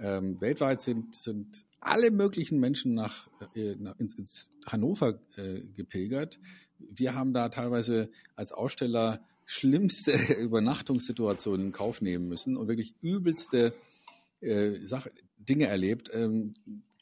Ähm, 0.00 0.40
weltweit 0.40 0.80
sind, 0.80 1.14
sind 1.14 1.64
alle 1.80 2.10
möglichen 2.10 2.58
Menschen 2.58 2.94
nach, 2.94 3.28
äh, 3.54 3.76
nach 3.76 3.96
ins, 3.98 4.14
ins 4.14 4.50
Hannover 4.66 5.20
äh, 5.36 5.60
gepilgert. 5.76 6.40
Wir 6.78 7.14
haben 7.14 7.32
da 7.32 7.48
teilweise 7.50 8.10
als 8.34 8.52
Aussteller 8.52 9.20
schlimmste 9.48 10.12
Übernachtungssituationen 10.38 11.68
in 11.68 11.72
Kauf 11.72 12.02
nehmen 12.02 12.28
müssen 12.28 12.56
und 12.56 12.68
wirklich 12.68 12.94
übelste 13.00 13.72
äh, 14.40 14.74
Sache, 14.86 15.10
Dinge 15.38 15.66
erlebt. 15.66 16.10
Ähm, 16.12 16.52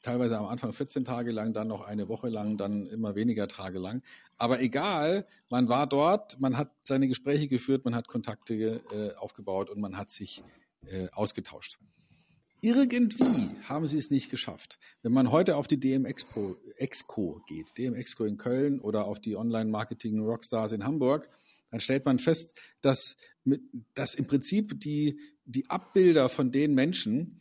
teilweise 0.00 0.38
am 0.38 0.47
Anfang 0.47 0.73
14 0.73 1.05
Tage 1.05 1.33
lang, 1.33 1.53
dann 1.53 1.67
noch 1.67 1.85
eine 1.85 2.09
Woche 2.09 2.29
lang, 2.29 2.57
dann 2.57 2.87
immer 2.87 3.17
weniger 3.17 3.49
Tage 3.49 3.81
lang. 3.81 4.03
Aber 4.38 4.61
egal, 4.61 5.26
man 5.50 5.69
war 5.69 5.88
dort, 5.88 6.38
man 6.41 6.57
hat 6.57 6.71
seine 6.85 7.09
Gespräche 7.09 7.49
geführt, 7.49 7.85
man 7.85 7.97
hat 7.97 8.07
Kontakte 8.07 8.81
äh, 8.93 9.17
aufgebaut 9.17 9.69
und 9.69 9.81
man 9.81 9.97
hat 9.97 10.11
sich 10.11 10.45
äh, 10.87 11.09
ausgetauscht. 11.11 11.79
Irgendwie 12.61 13.50
haben 13.65 13.88
sie 13.88 13.99
es 13.99 14.12
nicht 14.12 14.31
geschafft. 14.31 14.79
Wenn 15.03 15.12
man 15.12 15.33
heute 15.33 15.57
auf 15.57 15.67
die 15.67 15.81
DM 15.81 16.05
Expo, 16.05 16.57
Exco 16.76 17.43
geht, 17.49 17.76
DM 17.76 17.95
Exco 17.95 18.25
in 18.25 18.37
Köln 18.37 18.79
oder 18.79 19.05
auf 19.07 19.19
die 19.19 19.37
Online 19.37 19.69
Marketing 19.69 20.21
Rockstars 20.21 20.71
in 20.71 20.85
Hamburg, 20.85 21.29
dann 21.70 21.80
stellt 21.80 22.04
man 22.04 22.18
fest, 22.18 22.58
dass, 22.80 23.16
dass 23.94 24.14
im 24.14 24.26
Prinzip 24.26 24.80
die, 24.80 25.18
die 25.44 25.68
Abbilder 25.68 26.28
von 26.28 26.50
den 26.50 26.75
Menschen, 26.75 27.40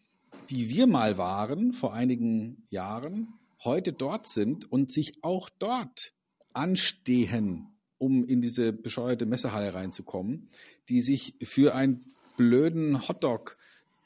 die 0.49 0.69
wir 0.69 0.87
mal 0.87 1.17
waren 1.17 1.73
vor 1.73 1.93
einigen 1.93 2.63
Jahren, 2.69 3.33
heute 3.63 3.93
dort 3.93 4.27
sind 4.27 4.71
und 4.71 4.91
sich 4.91 5.23
auch 5.23 5.49
dort 5.49 6.13
anstehen, 6.53 7.67
um 7.97 8.25
in 8.25 8.41
diese 8.41 8.73
bescheuerte 8.73 9.25
Messehalle 9.25 9.73
reinzukommen, 9.73 10.49
die 10.89 11.01
sich 11.01 11.35
für 11.41 11.73
einen 11.73 12.13
blöden 12.37 13.07
Hotdog 13.07 13.57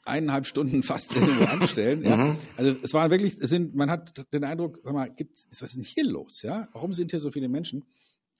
eineinhalb 0.04 0.46
Stunden 0.46 0.82
fast 0.82 1.12
irgendwo 1.12 1.44
anstellen. 1.48 2.04
Ja. 2.04 2.16
Mhm. 2.16 2.36
Also 2.56 2.74
es 2.82 2.94
war 2.94 3.10
wirklich, 3.10 3.38
es 3.38 3.50
sind, 3.50 3.74
man 3.74 3.90
hat 3.90 4.32
den 4.32 4.44
Eindruck, 4.44 4.80
sag 4.82 4.94
mal, 4.94 5.10
gibt's, 5.10 5.48
was 5.60 5.70
ist 5.70 5.76
denn 5.76 5.84
hier 5.84 6.04
los? 6.04 6.42
Ja? 6.42 6.68
Warum 6.72 6.92
sind 6.92 7.10
hier 7.10 7.20
so 7.20 7.30
viele 7.30 7.48
Menschen? 7.48 7.84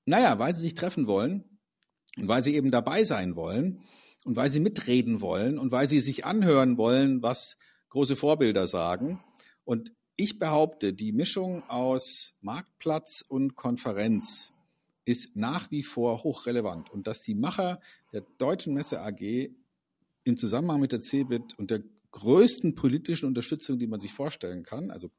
Naja, 0.06 0.38
weil 0.38 0.54
sie 0.54 0.62
sich 0.62 0.74
treffen 0.74 1.06
wollen 1.06 1.44
und 2.16 2.28
weil 2.28 2.42
sie 2.42 2.54
eben 2.54 2.70
dabei 2.70 3.04
sein 3.04 3.36
wollen 3.36 3.82
und 4.24 4.36
weil 4.36 4.50
sie 4.50 4.60
mitreden 4.60 5.20
wollen 5.20 5.58
und 5.58 5.72
weil 5.72 5.86
sie 5.86 6.00
sich 6.00 6.24
anhören 6.24 6.76
wollen, 6.76 7.22
was 7.22 7.56
große 7.90 8.16
Vorbilder 8.16 8.66
sagen. 8.66 9.22
Und 9.64 9.92
ich 10.16 10.38
behaupte, 10.38 10.92
die 10.92 11.12
Mischung 11.12 11.62
aus 11.68 12.34
Marktplatz 12.40 13.24
und 13.26 13.56
Konferenz 13.56 14.52
ist 15.04 15.34
nach 15.34 15.70
wie 15.70 15.82
vor 15.82 16.22
hochrelevant 16.22 16.90
und 16.90 17.06
dass 17.06 17.22
die 17.22 17.34
Macher 17.34 17.80
der 18.12 18.22
Deutschen 18.38 18.74
Messe 18.74 19.00
AG 19.00 19.50
im 20.24 20.36
Zusammenhang 20.36 20.80
mit 20.80 20.92
der 20.92 21.00
CeBIT 21.00 21.58
und 21.58 21.70
der 21.70 21.82
größten 22.12 22.74
politischen 22.74 23.26
Unterstützung, 23.26 23.78
die 23.78 23.86
man 23.86 24.00
sich 24.00 24.12
vorstellen 24.12 24.62
kann, 24.62 24.90
also 24.90 25.10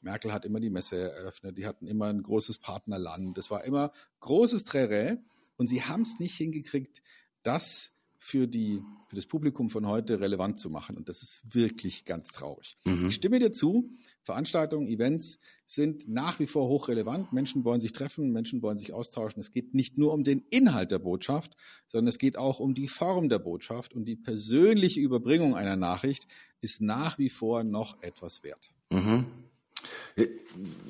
Merkel 0.00 0.32
hat 0.32 0.44
immer 0.44 0.60
die 0.60 0.70
Messe 0.70 1.12
eröffnet, 1.12 1.58
die 1.58 1.66
hatten 1.66 1.86
immer 1.86 2.06
ein 2.06 2.22
großes 2.22 2.58
Partnerland, 2.58 3.36
es 3.38 3.50
war 3.50 3.64
immer 3.64 3.92
großes 4.20 4.64
Trärä, 4.64 5.18
Und 5.58 5.66
sie 5.66 5.82
haben 5.82 6.02
es 6.02 6.18
nicht 6.18 6.36
hingekriegt, 6.36 7.02
das 7.42 7.92
für, 8.18 8.46
die, 8.46 8.82
für 9.08 9.16
das 9.16 9.26
Publikum 9.26 9.70
von 9.70 9.86
heute 9.86 10.20
relevant 10.20 10.58
zu 10.58 10.70
machen. 10.70 10.96
Und 10.96 11.08
das 11.08 11.22
ist 11.22 11.40
wirklich 11.54 12.04
ganz 12.04 12.28
traurig. 12.28 12.76
Mhm. 12.84 13.08
Ich 13.08 13.14
stimme 13.14 13.38
dir 13.38 13.52
zu, 13.52 13.90
Veranstaltungen, 14.22 14.88
Events 14.88 15.38
sind 15.66 16.08
nach 16.08 16.40
wie 16.40 16.46
vor 16.46 16.68
hochrelevant. 16.68 17.32
Menschen 17.32 17.64
wollen 17.64 17.80
sich 17.80 17.92
treffen, 17.92 18.32
Menschen 18.32 18.60
wollen 18.60 18.76
sich 18.76 18.92
austauschen. 18.92 19.40
Es 19.40 19.52
geht 19.52 19.74
nicht 19.74 19.98
nur 19.98 20.12
um 20.12 20.24
den 20.24 20.44
Inhalt 20.50 20.90
der 20.90 20.98
Botschaft, 20.98 21.56
sondern 21.86 22.08
es 22.08 22.18
geht 22.18 22.36
auch 22.36 22.58
um 22.58 22.74
die 22.74 22.88
Form 22.88 23.28
der 23.28 23.38
Botschaft. 23.38 23.94
Und 23.94 24.04
die 24.04 24.16
persönliche 24.16 25.00
Überbringung 25.00 25.54
einer 25.54 25.76
Nachricht 25.76 26.26
ist 26.60 26.80
nach 26.80 27.18
wie 27.18 27.30
vor 27.30 27.62
noch 27.64 28.02
etwas 28.02 28.42
wert. 28.42 28.72
Mhm. 28.90 29.26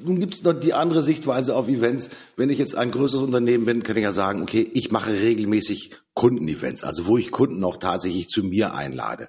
Nun 0.04 0.20
gibt 0.20 0.34
es 0.34 0.42
noch 0.42 0.54
die 0.54 0.72
andere 0.72 1.02
Sichtweise 1.02 1.54
auf 1.54 1.68
Events. 1.68 2.10
Wenn 2.36 2.50
ich 2.50 2.58
jetzt 2.58 2.76
ein 2.76 2.90
größeres 2.90 3.22
Unternehmen 3.22 3.64
bin, 3.64 3.82
kann 3.82 3.96
ich 3.96 4.02
ja 4.02 4.12
sagen, 4.12 4.42
okay, 4.42 4.68
ich 4.72 4.90
mache 4.90 5.12
regelmäßig 5.12 5.92
Kundenevents, 6.14 6.84
also 6.84 7.06
wo 7.06 7.18
ich 7.18 7.30
Kunden 7.30 7.62
auch 7.64 7.76
tatsächlich 7.76 8.28
zu 8.28 8.42
mir 8.42 8.74
einlade. 8.74 9.28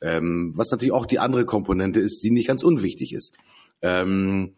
Ähm, 0.00 0.52
was 0.54 0.70
natürlich 0.70 0.92
auch 0.92 1.06
die 1.06 1.18
andere 1.18 1.44
Komponente 1.44 2.00
ist, 2.00 2.22
die 2.22 2.30
nicht 2.30 2.48
ganz 2.48 2.62
unwichtig 2.62 3.12
ist. 3.12 3.34
Ähm, 3.82 4.54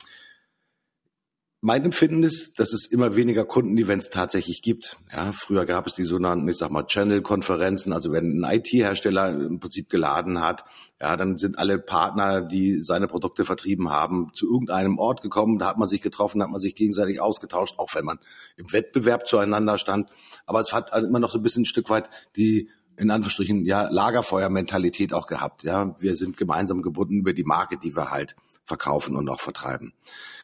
mein 1.65 1.85
Empfinden 1.85 2.25
ist, 2.25 2.59
dass 2.59 2.73
es 2.73 2.87
immer 2.87 3.15
weniger 3.15 3.45
Kundenevents 3.45 4.11
tatsächlich 4.11 4.63
gibt. 4.63 4.99
Ja, 5.13 5.31
früher 5.31 5.65
gab 5.65 5.87
es 5.87 5.95
die 5.95 6.05
sogenannten, 6.05 6.49
ich 6.49 6.57
sag 6.57 6.73
mal, 6.73 6.83
Channel-Konferenzen. 6.83 7.93
Also 7.93 8.11
wenn 8.11 8.45
ein 8.45 8.59
IT-Hersteller 8.59 9.31
im 9.31 9.61
Prinzip 9.61 9.89
geladen 9.89 10.41
hat, 10.41 10.65
ja, 11.01 11.17
dann 11.17 11.39
sind 11.39 11.61
alle 11.61 11.79
Partner, 11.79 12.41
die 12.41 12.83
seine 12.83 13.07
Produkte 13.07 13.45
vertrieben 13.45 13.91
haben, 13.91 14.33
zu 14.35 14.53
irgendeinem 14.53 14.99
Ort 14.99 15.23
gekommen. 15.23 15.61
Da 15.61 15.69
hat 15.69 15.79
man 15.79 15.87
sich 15.87 16.03
getroffen, 16.03 16.43
hat 16.43 16.51
man 16.51 16.59
sich 16.59 16.75
gegenseitig 16.75 17.21
ausgetauscht, 17.21 17.79
auch 17.79 17.95
wenn 17.95 18.05
man 18.05 18.19
im 18.57 18.73
Wettbewerb 18.73 19.29
zueinander 19.29 19.79
stand. 19.79 20.11
Aber 20.47 20.59
es 20.59 20.73
hat 20.73 20.93
immer 20.97 21.21
noch 21.21 21.31
so 21.31 21.39
ein 21.39 21.45
bisschen 21.45 21.63
ein 21.63 21.67
Stück 21.67 21.91
weit 21.91 22.11
die 22.37 22.71
in 22.97 23.11
Anführungsstrichen 23.11 23.65
ja 23.65 23.89
Lagerfeuer-Mentalität 23.89 25.15
auch 25.15 25.29
gehabt. 25.29 25.63
Ja, 25.63 25.95
wir 26.01 26.17
sind 26.17 26.37
gemeinsam 26.37 26.83
gebunden 26.83 27.21
über 27.21 27.33
die 27.33 27.45
Marke, 27.45 27.79
die 27.79 27.97
wir 27.97 28.11
halt 28.11 28.35
verkaufen 28.65 29.17
und 29.17 29.29
auch 29.29 29.41
vertreiben. 29.41 29.93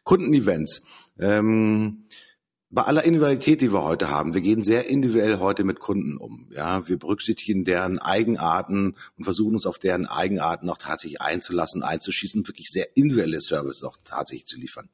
Kundenevents. 0.03 0.81
Ähm, 1.19 2.05
bei 2.71 2.83
aller 2.83 3.03
Individualität, 3.03 3.61
die 3.61 3.73
wir 3.73 3.83
heute 3.83 4.11
haben, 4.11 4.35
wir 4.35 4.41
gehen 4.41 4.61
sehr 4.61 4.89
individuell 4.89 5.39
heute 5.39 5.63
mit 5.63 5.79
Kunden 5.79 6.17
um. 6.17 6.47
Ja, 6.51 6.87
wir 6.87 6.99
berücksichtigen 6.99 7.65
deren 7.65 7.97
Eigenarten 7.97 8.95
und 9.17 9.23
versuchen 9.23 9.55
uns 9.55 9.65
auf 9.65 9.79
deren 9.79 10.05
Eigenarten 10.05 10.69
auch 10.69 10.77
tatsächlich 10.77 11.19
einzulassen, 11.19 11.81
einzuschießen 11.81 12.41
und 12.41 12.47
wirklich 12.47 12.67
sehr 12.69 12.95
individuelle 12.95 13.41
Services 13.41 13.83
auch 13.83 13.97
tatsächlich 14.03 14.45
zu 14.45 14.59
liefern. 14.59 14.89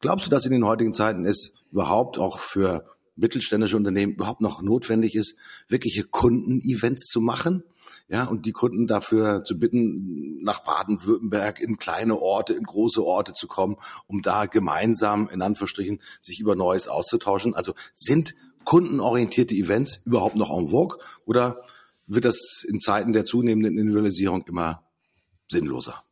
Glaubst 0.00 0.26
du, 0.26 0.30
dass 0.30 0.44
in 0.44 0.52
den 0.52 0.64
heutigen 0.64 0.92
Zeiten 0.92 1.24
es 1.24 1.52
überhaupt 1.70 2.18
auch 2.18 2.40
für 2.40 2.84
mittelständische 3.16 3.76
Unternehmen 3.76 4.14
überhaupt 4.14 4.40
noch 4.40 4.60
notwendig 4.60 5.14
ist, 5.14 5.36
wirkliche 5.68 6.02
Kundenevents 6.02 7.06
zu 7.06 7.20
machen? 7.20 7.62
Ja, 8.08 8.24
und 8.24 8.46
die 8.46 8.52
Kunden 8.52 8.86
dafür 8.86 9.44
zu 9.44 9.58
bitten, 9.58 10.42
nach 10.42 10.60
Baden-Württemberg 10.64 11.60
in 11.60 11.78
kleine 11.78 12.20
Orte, 12.20 12.52
in 12.52 12.64
große 12.64 13.02
Orte 13.04 13.32
zu 13.32 13.46
kommen, 13.46 13.76
um 14.06 14.20
da 14.20 14.46
gemeinsam, 14.46 15.28
in 15.30 15.42
Anführungsstrichen, 15.42 16.00
sich 16.20 16.40
über 16.40 16.54
Neues 16.54 16.86
auszutauschen. 16.88 17.54
Also 17.54 17.74
sind 17.94 18.34
kundenorientierte 18.64 19.54
Events 19.54 20.00
überhaupt 20.04 20.36
noch 20.36 20.50
en 20.50 20.68
vogue 20.68 20.98
oder 21.24 21.64
wird 22.06 22.24
das 22.24 22.64
in 22.68 22.80
Zeiten 22.80 23.12
der 23.12 23.24
zunehmenden 23.24 23.78
Individualisierung 23.78 24.44
immer 24.46 24.84
sinnloser? 25.50 26.04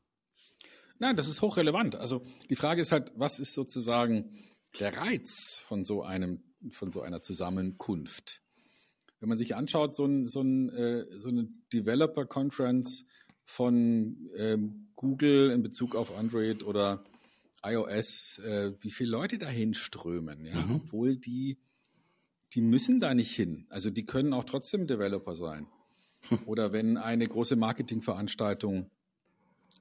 Nein, 0.99 1.17
das 1.17 1.29
ist 1.29 1.43
hochrelevant. 1.43 1.97
Also 1.97 2.23
die 2.49 2.57
Frage 2.57 2.81
ist 2.81 2.93
halt, 2.93 3.13
was 3.17 3.39
ist 3.39 3.55
sozusagen 3.55 4.39
der 4.79 4.97
Reiz 4.97 5.63
von 5.67 5.85
so 5.85 6.03
einem, 6.03 6.43
von 6.71 6.93
so 6.93 7.03
einer 7.03 7.21
Zusammenkunft? 7.21 8.41
Wenn 9.23 9.29
man 9.29 9.39
sich 9.39 9.55
anschaut, 9.55 9.95
so, 9.95 10.05
ein, 10.05 10.27
so, 10.27 10.41
ein, 10.41 10.69
äh, 10.71 11.07
so 11.21 11.29
eine 11.29 11.49
Developer 11.73 12.27
Conference 12.27 13.07
von 13.45 14.29
ähm, 14.37 14.89
Google 14.97 15.53
in 15.53 15.63
Bezug 15.63 15.95
auf 15.95 16.17
Android 16.19 16.65
oder 16.65 17.05
iOS, 17.63 18.41
äh, 18.41 18.73
wie 18.81 18.91
viele 18.91 19.11
Leute 19.11 19.39
dahin 19.39 19.75
strömen, 19.75 20.45
ja, 20.45 20.61
mhm. 20.61 20.75
obwohl 20.75 21.17
die, 21.17 21.57
die 22.53 22.63
müssen 22.63 22.99
da 22.99 23.15
nicht 23.15 23.31
hin. 23.31 23.65
Also 23.69 23.91
die 23.91 24.05
können 24.05 24.33
auch 24.33 24.43
trotzdem 24.43 24.89
Developer 24.89 25.37
sein. 25.37 25.69
Oder 26.47 26.73
wenn 26.73 26.97
eine 26.97 27.27
große 27.27 27.55
Marketingveranstaltung 27.55 28.91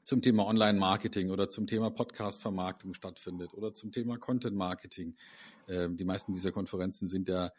zum 0.03 0.21
Thema 0.21 0.45
Online-Marketing 0.45 1.31
oder 1.31 1.49
zum 1.49 1.65
Thema 1.65 1.89
Podcast-Vermarktung 1.89 2.93
stattfindet 2.93 3.55
oder 3.55 3.73
zum 3.73 3.91
Thema 3.91 4.17
Content-Marketing. 4.17 5.15
Ähm, 5.67 5.97
die 5.97 6.05
meisten 6.05 6.33
dieser 6.33 6.51
Konferenzen 6.51 7.07
sind 7.07 7.27
ja 7.27 7.51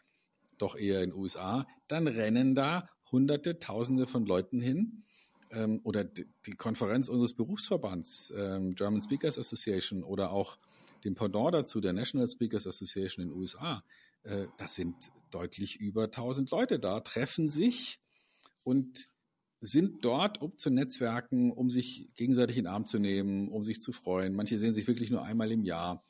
doch 0.57 0.75
eher 0.75 1.01
in 1.03 1.11
den 1.11 1.19
USA, 1.19 1.67
dann 1.87 2.07
rennen 2.07 2.55
da 2.55 2.89
Hunderte, 3.11 3.59
Tausende 3.59 4.07
von 4.07 4.25
Leuten 4.25 4.59
hin. 4.59 5.03
Ähm, 5.51 5.81
oder 5.83 6.03
die, 6.03 6.51
Konferenz 6.57 7.09
unseres 7.09 7.33
Berufsverbands, 7.33 8.33
ähm, 8.35 8.75
German 8.75 9.01
Speakers 9.01 9.37
Association 9.37 10.03
oder 10.03 10.31
auch 10.31 10.57
dem 11.03 11.15
Pendant 11.15 11.53
dazu, 11.53 11.79
der 11.79 11.93
National 11.93 12.27
Speakers 12.27 12.65
Association 12.65 13.23
in 13.23 13.29
den 13.29 13.37
USA. 13.37 13.83
Äh, 14.23 14.47
das 14.57 14.73
sind 14.75 15.11
deutlich 15.29 15.79
über 15.79 16.05
1000 16.05 16.49
Leute 16.49 16.79
da, 16.79 16.99
treffen 17.01 17.49
sich 17.49 17.99
und 18.63 19.09
sind 19.59 20.03
dort, 20.03 20.41
um 20.41 20.57
zu 20.57 20.69
netzwerken, 20.69 21.51
um 21.51 21.69
sich 21.69 22.09
gegenseitig 22.15 22.57
in 22.57 22.65
den 22.65 22.73
Arm 22.73 22.85
zu 22.85 22.99
nehmen, 22.99 23.47
um 23.49 23.63
sich 23.63 23.79
zu 23.79 23.93
freuen. 23.93 24.33
Manche 24.33 24.57
sehen 24.57 24.73
sich 24.73 24.87
wirklich 24.87 25.09
nur 25.09 25.23
einmal 25.23 25.51
im 25.51 25.63
Jahr 25.63 26.03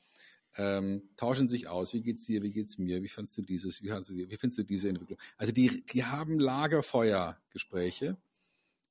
ähm, 0.57 1.09
tauschen 1.15 1.47
sich 1.47 1.67
aus. 1.67 1.93
Wie 1.93 2.01
geht's 2.01 2.25
dir? 2.25 2.43
Wie 2.43 2.51
geht's 2.51 2.77
mir? 2.77 3.01
Wie 3.03 3.07
fandst 3.07 3.37
du 3.37 3.41
dieses? 3.41 3.81
Wie, 3.81 3.89
fandst 3.89 4.11
du, 4.11 4.15
wie 4.15 4.37
findest 4.37 4.59
du 4.59 4.63
diese 4.63 4.89
Entwicklung? 4.89 5.19
Also 5.37 5.51
die, 5.51 5.83
die 5.85 6.03
haben 6.03 6.39
Lagerfeuergespräche 6.39 8.17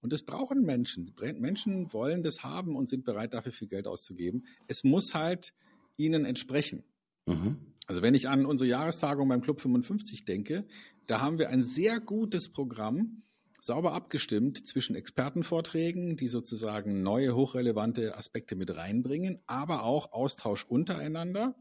und 0.00 0.12
das 0.12 0.22
brauchen 0.24 0.62
Menschen. 0.62 1.14
Menschen 1.38 1.92
wollen 1.92 2.22
das 2.22 2.42
haben 2.42 2.76
und 2.76 2.88
sind 2.88 3.04
bereit, 3.04 3.34
dafür 3.34 3.52
viel 3.52 3.68
Geld 3.68 3.86
auszugeben. 3.86 4.46
Es 4.66 4.82
muss 4.82 5.14
halt 5.14 5.54
ihnen 5.96 6.24
entsprechen. 6.24 6.82
Mhm. 7.26 7.56
Also 7.86 8.02
wenn 8.02 8.14
ich 8.14 8.28
an 8.28 8.46
unsere 8.46 8.68
Jahrestagung 8.68 9.28
beim 9.28 9.42
Club 9.42 9.60
55 9.60 10.24
denke, 10.24 10.66
da 11.06 11.20
haben 11.20 11.38
wir 11.38 11.50
ein 11.50 11.64
sehr 11.64 12.00
gutes 12.00 12.50
Programm, 12.50 13.22
sauber 13.62 13.92
abgestimmt 13.92 14.66
zwischen 14.66 14.96
Expertenvorträgen, 14.96 16.16
die 16.16 16.26
sozusagen 16.26 17.04
neue, 17.04 17.36
hochrelevante 17.36 18.18
Aspekte 18.18 18.56
mit 18.56 18.76
reinbringen, 18.76 19.40
aber 19.46 19.84
auch 19.84 20.12
Austausch 20.12 20.64
untereinander 20.64 21.54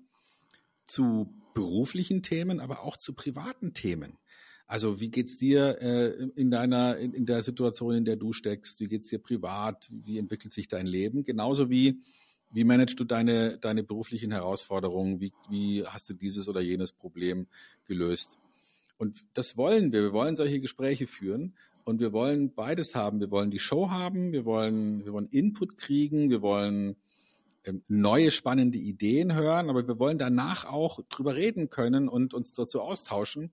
zu 0.87 1.31
beruflichen 1.53 2.23
Themen, 2.23 2.59
aber 2.59 2.81
auch 2.81 2.97
zu 2.97 3.13
privaten 3.13 3.75
Themen. 3.75 4.17
Also 4.65 4.99
wie 4.99 5.11
geht's 5.11 5.37
dir 5.37 5.79
äh, 5.79 6.27
in 6.35 6.49
deiner 6.49 6.97
in, 6.97 7.13
in, 7.13 7.27
der 7.27 7.43
Situation, 7.43 7.93
in 7.93 8.05
der 8.05 8.15
du 8.15 8.33
steckst? 8.33 8.79
Wie 8.79 8.87
geht's 8.87 9.07
dir 9.07 9.19
privat? 9.19 9.87
Wie 9.91 10.17
entwickelt 10.17 10.53
sich 10.53 10.67
dein 10.67 10.87
Leben? 10.87 11.23
Genauso 11.23 11.69
wie 11.69 12.01
wie 12.49 12.63
managst 12.63 12.99
du 12.99 13.03
deine 13.03 13.59
deine 13.59 13.83
beruflichen 13.83 14.31
Herausforderungen? 14.31 15.19
Wie 15.19 15.33
wie 15.49 15.85
hast 15.85 16.09
du 16.09 16.13
dieses 16.15 16.47
oder 16.47 16.61
jenes 16.61 16.93
Problem 16.93 17.45
gelöst? 17.85 18.39
Und 19.01 19.25
das 19.33 19.57
wollen 19.57 19.91
wir. 19.91 20.03
Wir 20.03 20.13
wollen 20.13 20.35
solche 20.35 20.59
Gespräche 20.59 21.07
führen. 21.07 21.55
Und 21.91 21.99
wir 21.99 22.13
wollen 22.13 22.55
beides 22.55 22.95
haben. 22.95 23.19
Wir 23.19 23.31
wollen 23.31 23.51
die 23.51 23.59
Show 23.59 23.89
haben, 23.89 24.31
wir 24.31 24.45
wollen, 24.45 25.03
wir 25.03 25.11
wollen 25.11 25.27
Input 25.27 25.77
kriegen, 25.77 26.29
wir 26.29 26.41
wollen 26.41 26.95
ähm, 27.65 27.83
neue 27.89 28.31
spannende 28.31 28.77
Ideen 28.77 29.35
hören, 29.35 29.69
aber 29.69 29.85
wir 29.85 29.99
wollen 29.99 30.17
danach 30.17 30.63
auch 30.63 31.01
drüber 31.09 31.35
reden 31.35 31.69
können 31.69 32.07
und 32.07 32.33
uns 32.33 32.53
dazu 32.53 32.79
austauschen. 32.79 33.51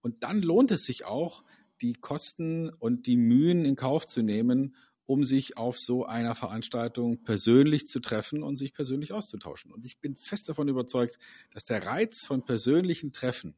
Und 0.00 0.22
dann 0.22 0.42
lohnt 0.42 0.70
es 0.70 0.84
sich 0.84 1.06
auch, 1.06 1.42
die 1.80 1.94
Kosten 1.94 2.68
und 2.68 3.08
die 3.08 3.16
Mühen 3.16 3.64
in 3.64 3.74
Kauf 3.74 4.06
zu 4.06 4.22
nehmen, 4.22 4.76
um 5.04 5.24
sich 5.24 5.56
auf 5.56 5.76
so 5.76 6.06
einer 6.06 6.36
Veranstaltung 6.36 7.24
persönlich 7.24 7.88
zu 7.88 7.98
treffen 7.98 8.44
und 8.44 8.54
sich 8.54 8.74
persönlich 8.74 9.12
auszutauschen. 9.12 9.72
Und 9.72 9.84
ich 9.84 9.98
bin 9.98 10.14
fest 10.14 10.48
davon 10.48 10.68
überzeugt, 10.68 11.18
dass 11.52 11.64
der 11.64 11.84
Reiz 11.84 12.24
von 12.24 12.44
persönlichen 12.44 13.10
Treffen 13.10 13.56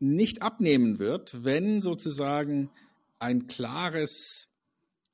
nicht 0.00 0.42
abnehmen 0.42 0.98
wird, 0.98 1.44
wenn 1.44 1.80
sozusagen 1.80 2.70
ein 3.18 3.46
klares 3.46 4.48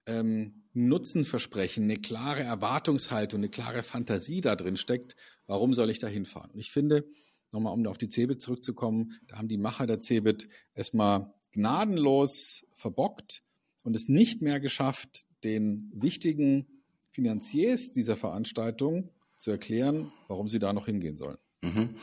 ähm, 0.06 0.62
Nutzenversprechen, 0.72 1.84
eine 1.84 1.96
klare 1.96 2.42
Erwartungshaltung, 2.42 3.40
eine 3.40 3.48
klare 3.48 3.82
Fantasie 3.82 4.40
da 4.40 4.54
drin 4.56 4.76
steckt, 4.76 5.16
warum 5.46 5.74
soll 5.74 5.90
ich 5.90 5.98
da 5.98 6.06
hinfahren? 6.06 6.52
Und 6.52 6.60
ich 6.60 6.70
finde, 6.70 7.04
nochmal 7.50 7.72
um 7.72 7.86
auf 7.86 7.98
die 7.98 8.08
Cebit 8.08 8.40
zurückzukommen, 8.40 9.18
da 9.26 9.38
haben 9.38 9.48
die 9.48 9.58
Macher 9.58 9.86
der 9.86 10.00
Cebit 10.00 10.48
erstmal 10.74 11.34
gnadenlos 11.52 12.66
verbockt 12.74 13.42
und 13.82 13.96
es 13.96 14.08
nicht 14.08 14.42
mehr 14.42 14.60
geschafft, 14.60 15.26
den 15.42 15.90
wichtigen 15.94 16.66
Finanziers 17.10 17.92
dieser 17.92 18.16
Veranstaltung 18.16 19.10
zu 19.36 19.50
erklären, 19.50 20.12
warum 20.28 20.48
sie 20.48 20.58
da 20.58 20.72
noch 20.72 20.86
hingehen 20.86 21.16
sollen. 21.16 21.38
Mhm. 21.62 21.96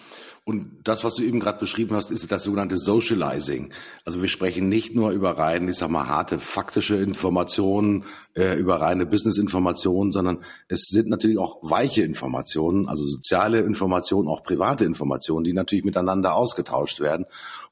Und 0.46 0.82
das, 0.84 1.06
was 1.06 1.16
du 1.16 1.24
eben 1.24 1.40
gerade 1.40 1.60
beschrieben 1.60 1.96
hast, 1.96 2.12
ist 2.12 2.30
das 2.30 2.44
sogenannte 2.44 2.78
Socializing. 2.78 3.72
Also 4.04 4.22
wir 4.22 4.28
sprechen 4.28 4.68
nicht 4.68 4.94
nur 4.94 5.12
über 5.12 5.38
rein, 5.38 5.70
ich 5.70 5.78
sag 5.78 5.90
mal, 5.90 6.08
harte 6.08 6.38
faktische 6.38 6.96
Informationen, 6.96 8.04
äh, 8.36 8.58
über 8.58 8.82
reine 8.82 9.06
Business-Informationen, 9.06 10.12
sondern 10.12 10.40
es 10.68 10.88
sind 10.90 11.08
natürlich 11.08 11.38
auch 11.38 11.60
weiche 11.62 12.02
Informationen, 12.02 12.90
also 12.90 13.06
soziale 13.06 13.62
Informationen, 13.62 14.28
auch 14.28 14.44
private 14.44 14.84
Informationen, 14.84 15.46
die 15.46 15.54
natürlich 15.54 15.86
miteinander 15.86 16.36
ausgetauscht 16.36 17.00
werden, 17.00 17.26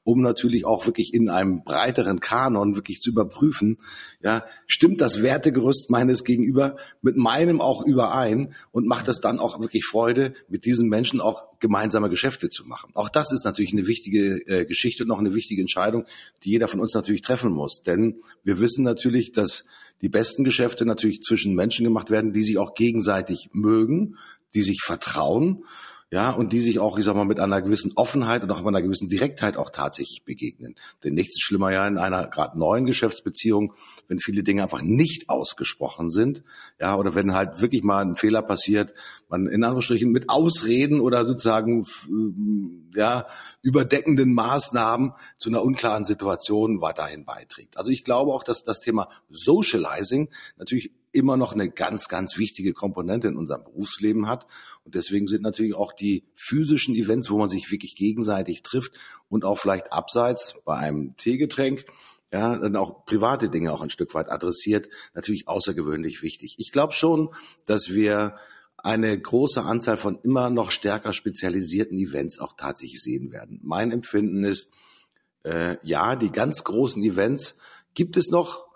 um 0.04 0.22
natürlich 0.22 0.64
auch 0.64 0.86
wirklich 0.86 1.12
in 1.12 1.28
einem 1.28 1.64
breiteren 1.64 2.20
Kanon 2.20 2.74
wirklich 2.74 3.00
zu 3.00 3.10
überprüfen, 3.10 3.78
ja, 4.22 4.44
stimmt 4.66 5.00
das 5.00 5.22
Wertegerüst 5.22 5.90
meines 5.90 6.24
Gegenüber 6.24 6.76
mit 7.02 7.16
meinem 7.16 7.60
auch 7.60 7.84
überein 7.84 8.54
und 8.70 8.86
macht 8.86 9.08
es 9.08 9.20
dann 9.20 9.38
auch 9.38 9.60
wirklich 9.60 9.84
Freude, 9.84 10.32
mit 10.48 10.64
diesen 10.64 10.88
Menschen 10.88 11.20
auch 11.20 11.58
gemeinsame 11.72 12.10
Geschäfte 12.10 12.50
zu 12.50 12.66
machen. 12.66 12.90
Auch 12.92 13.08
das 13.08 13.32
ist 13.32 13.44
natürlich 13.44 13.72
eine 13.72 13.86
wichtige 13.86 14.46
äh, 14.46 14.66
Geschichte 14.66 15.04
und 15.04 15.10
auch 15.10 15.18
eine 15.18 15.34
wichtige 15.34 15.62
Entscheidung, 15.62 16.04
die 16.44 16.50
jeder 16.50 16.68
von 16.68 16.80
uns 16.80 16.92
natürlich 16.92 17.22
treffen 17.22 17.50
muss. 17.50 17.82
Denn 17.82 18.20
wir 18.44 18.60
wissen 18.60 18.84
natürlich, 18.84 19.32
dass 19.32 19.64
die 20.02 20.10
besten 20.10 20.44
Geschäfte 20.44 20.84
natürlich 20.84 21.22
zwischen 21.22 21.54
Menschen 21.54 21.84
gemacht 21.84 22.10
werden, 22.10 22.34
die 22.34 22.42
sich 22.42 22.58
auch 22.58 22.74
gegenseitig 22.74 23.48
mögen, 23.52 24.16
die 24.52 24.62
sich 24.62 24.82
vertrauen 24.82 25.64
ja, 26.12 26.30
und 26.30 26.52
die 26.52 26.60
sich 26.60 26.78
auch, 26.78 26.98
ich 26.98 27.06
sag 27.06 27.16
mal, 27.16 27.24
mit 27.24 27.40
einer 27.40 27.62
gewissen 27.62 27.92
Offenheit 27.94 28.42
und 28.42 28.50
auch 28.50 28.58
mit 28.58 28.68
einer 28.68 28.82
gewissen 28.82 29.08
Direktheit 29.08 29.56
auch 29.56 29.70
tatsächlich 29.70 30.24
begegnen. 30.26 30.74
Denn 31.02 31.14
nichts 31.14 31.36
ist 31.36 31.42
schlimmer 31.42 31.72
ja 31.72 31.88
in 31.88 31.96
einer 31.96 32.26
gerade 32.26 32.58
neuen 32.58 32.84
Geschäftsbeziehung, 32.84 33.72
wenn 34.08 34.18
viele 34.18 34.42
Dinge 34.42 34.62
einfach 34.62 34.82
nicht 34.82 35.30
ausgesprochen 35.30 36.10
sind, 36.10 36.42
ja, 36.78 36.96
oder 36.96 37.14
wenn 37.14 37.32
halt 37.32 37.62
wirklich 37.62 37.82
mal 37.82 38.04
ein 38.04 38.14
Fehler 38.14 38.42
passiert, 38.42 38.92
man 39.30 39.46
in 39.46 39.64
Anführungsstrichen 39.64 40.12
mit 40.12 40.28
Ausreden 40.28 41.00
oder 41.00 41.24
sozusagen, 41.24 41.86
ja, 42.94 43.26
überdeckenden 43.62 44.34
Maßnahmen 44.34 45.14
zu 45.38 45.48
einer 45.48 45.62
unklaren 45.62 46.04
Situation 46.04 46.82
weiterhin 46.82 47.24
beiträgt. 47.24 47.78
Also 47.78 47.90
ich 47.90 48.04
glaube 48.04 48.32
auch, 48.32 48.42
dass 48.42 48.64
das 48.64 48.80
Thema 48.80 49.08
Socializing 49.30 50.28
natürlich 50.58 50.92
immer 51.12 51.36
noch 51.36 51.52
eine 51.52 51.70
ganz, 51.70 52.08
ganz 52.08 52.38
wichtige 52.38 52.72
Komponente 52.72 53.28
in 53.28 53.36
unserem 53.36 53.64
Berufsleben 53.64 54.28
hat. 54.28 54.46
Und 54.84 54.94
deswegen 54.94 55.26
sind 55.26 55.42
natürlich 55.42 55.74
auch 55.74 55.92
die 55.92 56.24
physischen 56.34 56.94
Events, 56.94 57.30
wo 57.30 57.38
man 57.38 57.48
sich 57.48 57.70
wirklich 57.70 57.94
gegenseitig 57.96 58.62
trifft 58.62 58.92
und 59.28 59.44
auch 59.44 59.58
vielleicht 59.58 59.92
abseits 59.92 60.56
bei 60.64 60.76
einem 60.76 61.16
Teegetränk, 61.16 61.84
ja, 62.32 62.56
dann 62.56 62.76
auch 62.76 63.04
private 63.04 63.50
Dinge 63.50 63.72
auch 63.72 63.82
ein 63.82 63.90
Stück 63.90 64.14
weit 64.14 64.30
adressiert, 64.30 64.88
natürlich 65.14 65.48
außergewöhnlich 65.48 66.22
wichtig. 66.22 66.56
Ich 66.58 66.72
glaube 66.72 66.94
schon, 66.94 67.28
dass 67.66 67.90
wir 67.90 68.36
eine 68.78 69.16
große 69.18 69.62
Anzahl 69.62 69.96
von 69.96 70.18
immer 70.22 70.50
noch 70.50 70.70
stärker 70.70 71.12
spezialisierten 71.12 71.98
Events 71.98 72.40
auch 72.40 72.54
tatsächlich 72.56 73.00
sehen 73.00 73.30
werden. 73.32 73.60
Mein 73.62 73.92
Empfinden 73.92 74.44
ist, 74.44 74.70
äh, 75.44 75.76
ja, 75.82 76.16
die 76.16 76.32
ganz 76.32 76.64
großen 76.64 77.02
Events 77.02 77.58
gibt 77.94 78.16
es 78.16 78.30
noch, 78.30 78.71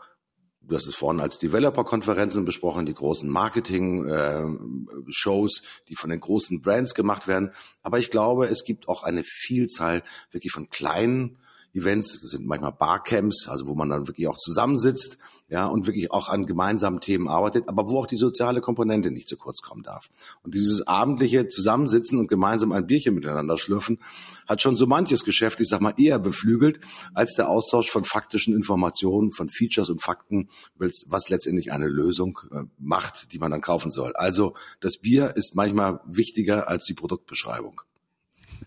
du 0.66 0.76
hast 0.76 0.86
es 0.86 0.94
vorhin 0.94 1.20
als 1.20 1.38
Developer-Konferenzen 1.38 2.44
besprochen, 2.44 2.84
die 2.86 2.94
großen 2.94 3.28
Marketing-Shows, 3.28 5.60
äh, 5.60 5.62
die 5.88 5.96
von 5.96 6.10
den 6.10 6.20
großen 6.20 6.60
Brands 6.60 6.94
gemacht 6.94 7.26
werden. 7.28 7.52
Aber 7.82 7.98
ich 7.98 8.10
glaube, 8.10 8.46
es 8.46 8.62
gibt 8.64 8.88
auch 8.88 9.02
eine 9.02 9.24
Vielzahl 9.24 10.02
wirklich 10.30 10.52
von 10.52 10.68
kleinen 10.68 11.38
Events, 11.72 12.20
das 12.20 12.30
sind 12.30 12.46
manchmal 12.46 12.72
Barcamps, 12.72 13.48
also 13.48 13.66
wo 13.66 13.74
man 13.74 13.88
dann 13.90 14.06
wirklich 14.08 14.28
auch 14.28 14.38
zusammensitzt, 14.38 15.18
ja, 15.48 15.66
und 15.66 15.86
wirklich 15.86 16.10
auch 16.10 16.28
an 16.28 16.44
gemeinsamen 16.44 17.00
Themen 17.00 17.28
arbeitet, 17.28 17.68
aber 17.68 17.88
wo 17.88 18.00
auch 18.00 18.06
die 18.06 18.16
soziale 18.16 18.60
Komponente 18.60 19.12
nicht 19.12 19.28
zu 19.28 19.36
kurz 19.36 19.62
kommen 19.62 19.84
darf. 19.84 20.08
Und 20.42 20.54
dieses 20.54 20.86
abendliche 20.86 21.46
Zusammensitzen 21.46 22.18
und 22.18 22.26
gemeinsam 22.26 22.72
ein 22.72 22.86
Bierchen 22.86 23.14
miteinander 23.14 23.56
schlürfen, 23.56 24.00
hat 24.48 24.60
schon 24.60 24.76
so 24.76 24.86
manches 24.86 25.24
Geschäft, 25.24 25.60
ich 25.60 25.68
sag 25.68 25.80
mal, 25.80 25.94
eher 25.96 26.18
beflügelt, 26.18 26.80
als 27.14 27.34
der 27.34 27.48
Austausch 27.48 27.90
von 27.90 28.04
faktischen 28.04 28.54
Informationen, 28.54 29.30
von 29.30 29.48
Features 29.48 29.88
und 29.88 30.02
Fakten, 30.02 30.48
was 30.78 31.28
letztendlich 31.28 31.72
eine 31.72 31.86
Lösung 31.86 32.40
äh, 32.50 32.62
macht, 32.78 33.32
die 33.32 33.38
man 33.38 33.52
dann 33.52 33.60
kaufen 33.60 33.92
soll. 33.92 34.14
Also 34.16 34.54
das 34.80 34.98
Bier 34.98 35.36
ist 35.36 35.54
manchmal 35.54 36.00
wichtiger 36.06 36.68
als 36.68 36.86
die 36.86 36.94
Produktbeschreibung. 36.94 37.82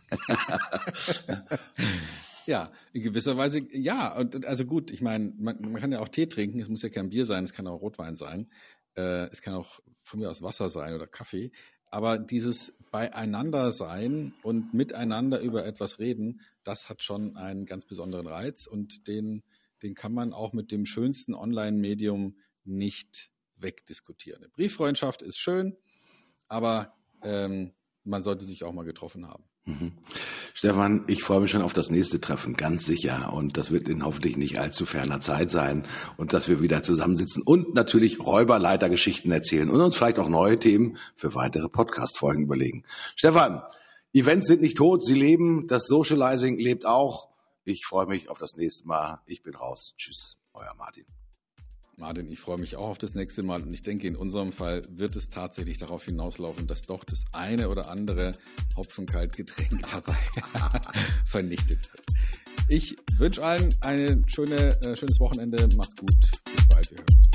Ja, 2.50 2.72
in 2.94 3.04
gewisser 3.04 3.38
Weise 3.38 3.60
ja. 3.72 4.18
Und 4.18 4.44
also 4.48 4.66
gut, 4.66 4.90
ich 4.90 5.02
meine, 5.02 5.32
man, 5.38 5.62
man, 5.62 5.76
kann 5.76 5.92
ja 5.92 6.00
auch 6.00 6.08
Tee 6.08 6.26
trinken, 6.26 6.60
es 6.60 6.68
muss 6.68 6.82
ja 6.82 6.90
kein 6.90 7.12
Bier 7.12 7.28
sein, 7.28 7.44
es 7.44 7.54
kann 7.54 7.68
auch 7.68 7.80
Rotwein 7.80 8.16
sein, 8.16 8.50
äh, 8.96 9.30
es 9.30 9.44
kann 9.44 9.54
auch 9.54 9.80
von 10.02 10.20
mir 10.20 10.32
aus 10.32 10.42
Wasser 10.42 10.72
sein 10.72 10.96
oder 10.96 11.06
Kaffee. 11.06 11.52
Aber 11.92 12.18
dieses 12.18 12.76
Beieinander 12.90 13.72
sein 13.72 14.34
und 14.42 14.74
miteinander 14.74 15.40
über 15.42 15.64
etwas 15.64 16.00
reden, 16.00 16.42
das 16.64 16.90
hat 16.90 17.04
schon 17.04 17.38
einen 17.38 17.68
ganz 17.68 17.86
besonderen 17.86 18.26
Reiz 18.26 18.66
und 18.66 19.08
den, 19.08 19.44
den 19.84 19.94
kann 19.94 20.16
man 20.16 20.34
auch 20.34 20.52
mit 20.52 20.72
dem 20.72 20.88
schönsten 20.88 21.36
Online-Medium 21.36 22.36
nicht 22.64 23.30
wegdiskutieren. 23.58 24.42
Eine 24.42 24.50
Brieffreundschaft 24.50 25.22
ist 25.22 25.38
schön, 25.38 25.78
aber 26.48 26.96
ähm, 27.22 27.76
man 28.04 28.24
sollte 28.24 28.48
sich 28.48 28.64
auch 28.64 28.74
mal 28.74 28.86
getroffen 28.86 29.28
haben. 29.28 29.49
Mhm. 29.70 29.92
Stefan, 30.54 31.04
ich 31.08 31.24
freue 31.24 31.42
mich 31.42 31.52
schon 31.52 31.62
auf 31.62 31.74
das 31.74 31.90
nächste 31.90 32.20
Treffen, 32.20 32.56
ganz 32.56 32.86
sicher. 32.86 33.32
Und 33.34 33.58
das 33.58 33.72
wird 33.72 33.88
in 33.88 34.04
hoffentlich 34.04 34.36
nicht 34.36 34.60
allzu 34.60 34.86
ferner 34.86 35.20
Zeit 35.20 35.52
sein. 35.52 35.86
Und 36.18 36.34
dass 36.34 36.50
wir 36.50 36.62
wieder 36.62 36.82
zusammensitzen 36.82 37.44
und 37.44 37.76
natürlich 37.76 38.20
Räuberleitergeschichten 38.20 39.32
erzählen 39.32 39.70
und 39.70 39.80
uns 39.80 39.96
vielleicht 39.96 40.20
auch 40.20 40.30
neue 40.30 40.60
Themen 40.60 40.98
für 41.16 41.36
weitere 41.36 41.70
Podcast-Folgen 41.70 42.44
überlegen. 42.44 42.84
Stefan, 43.16 43.62
Events 44.12 44.48
sind 44.48 44.62
nicht 44.62 44.78
tot, 44.78 45.06
sie 45.06 45.14
leben. 45.14 45.68
Das 45.68 45.86
Socializing 45.86 46.58
lebt 46.58 46.86
auch. 46.86 47.30
Ich 47.64 47.86
freue 47.86 48.08
mich 48.08 48.30
auf 48.30 48.40
das 48.40 48.56
nächste 48.56 48.88
Mal. 48.88 49.22
Ich 49.28 49.44
bin 49.44 49.56
raus. 49.56 49.94
Tschüss, 49.98 50.38
euer 50.54 50.74
Martin. 50.78 51.06
Martin, 52.00 52.32
ich 52.32 52.40
freue 52.40 52.58
mich 52.58 52.78
auch 52.78 52.88
auf 52.88 52.98
das 52.98 53.14
nächste 53.14 53.44
Mal 53.44 53.62
und 53.62 53.74
ich 53.74 53.82
denke, 53.82 54.08
in 54.08 54.16
unserem 54.16 54.54
Fall 54.54 54.84
wird 54.90 55.18
es 55.18 55.30
tatsächlich 55.30 55.78
darauf 55.78 56.06
hinauslaufen, 56.06 56.66
dass 56.66 56.84
doch 56.84 57.04
das 57.04 57.26
eine 57.34 57.68
oder 57.68 57.90
andere 57.90 58.32
Hopfenkaltgetränk 58.78 59.82
dabei 59.92 60.18
vernichtet 61.26 61.92
wird. 61.92 62.06
Ich 62.70 62.96
wünsche 63.18 63.44
allen 63.44 63.76
ein 63.82 64.24
schöne, 64.28 64.82
äh, 64.82 64.96
schönes 64.96 65.20
Wochenende. 65.20 65.68
Macht's 65.76 65.96
gut. 65.96 66.16
Bis 66.56 66.68
bald. 66.70 66.90
Wir 66.92 67.00
hören. 67.00 67.29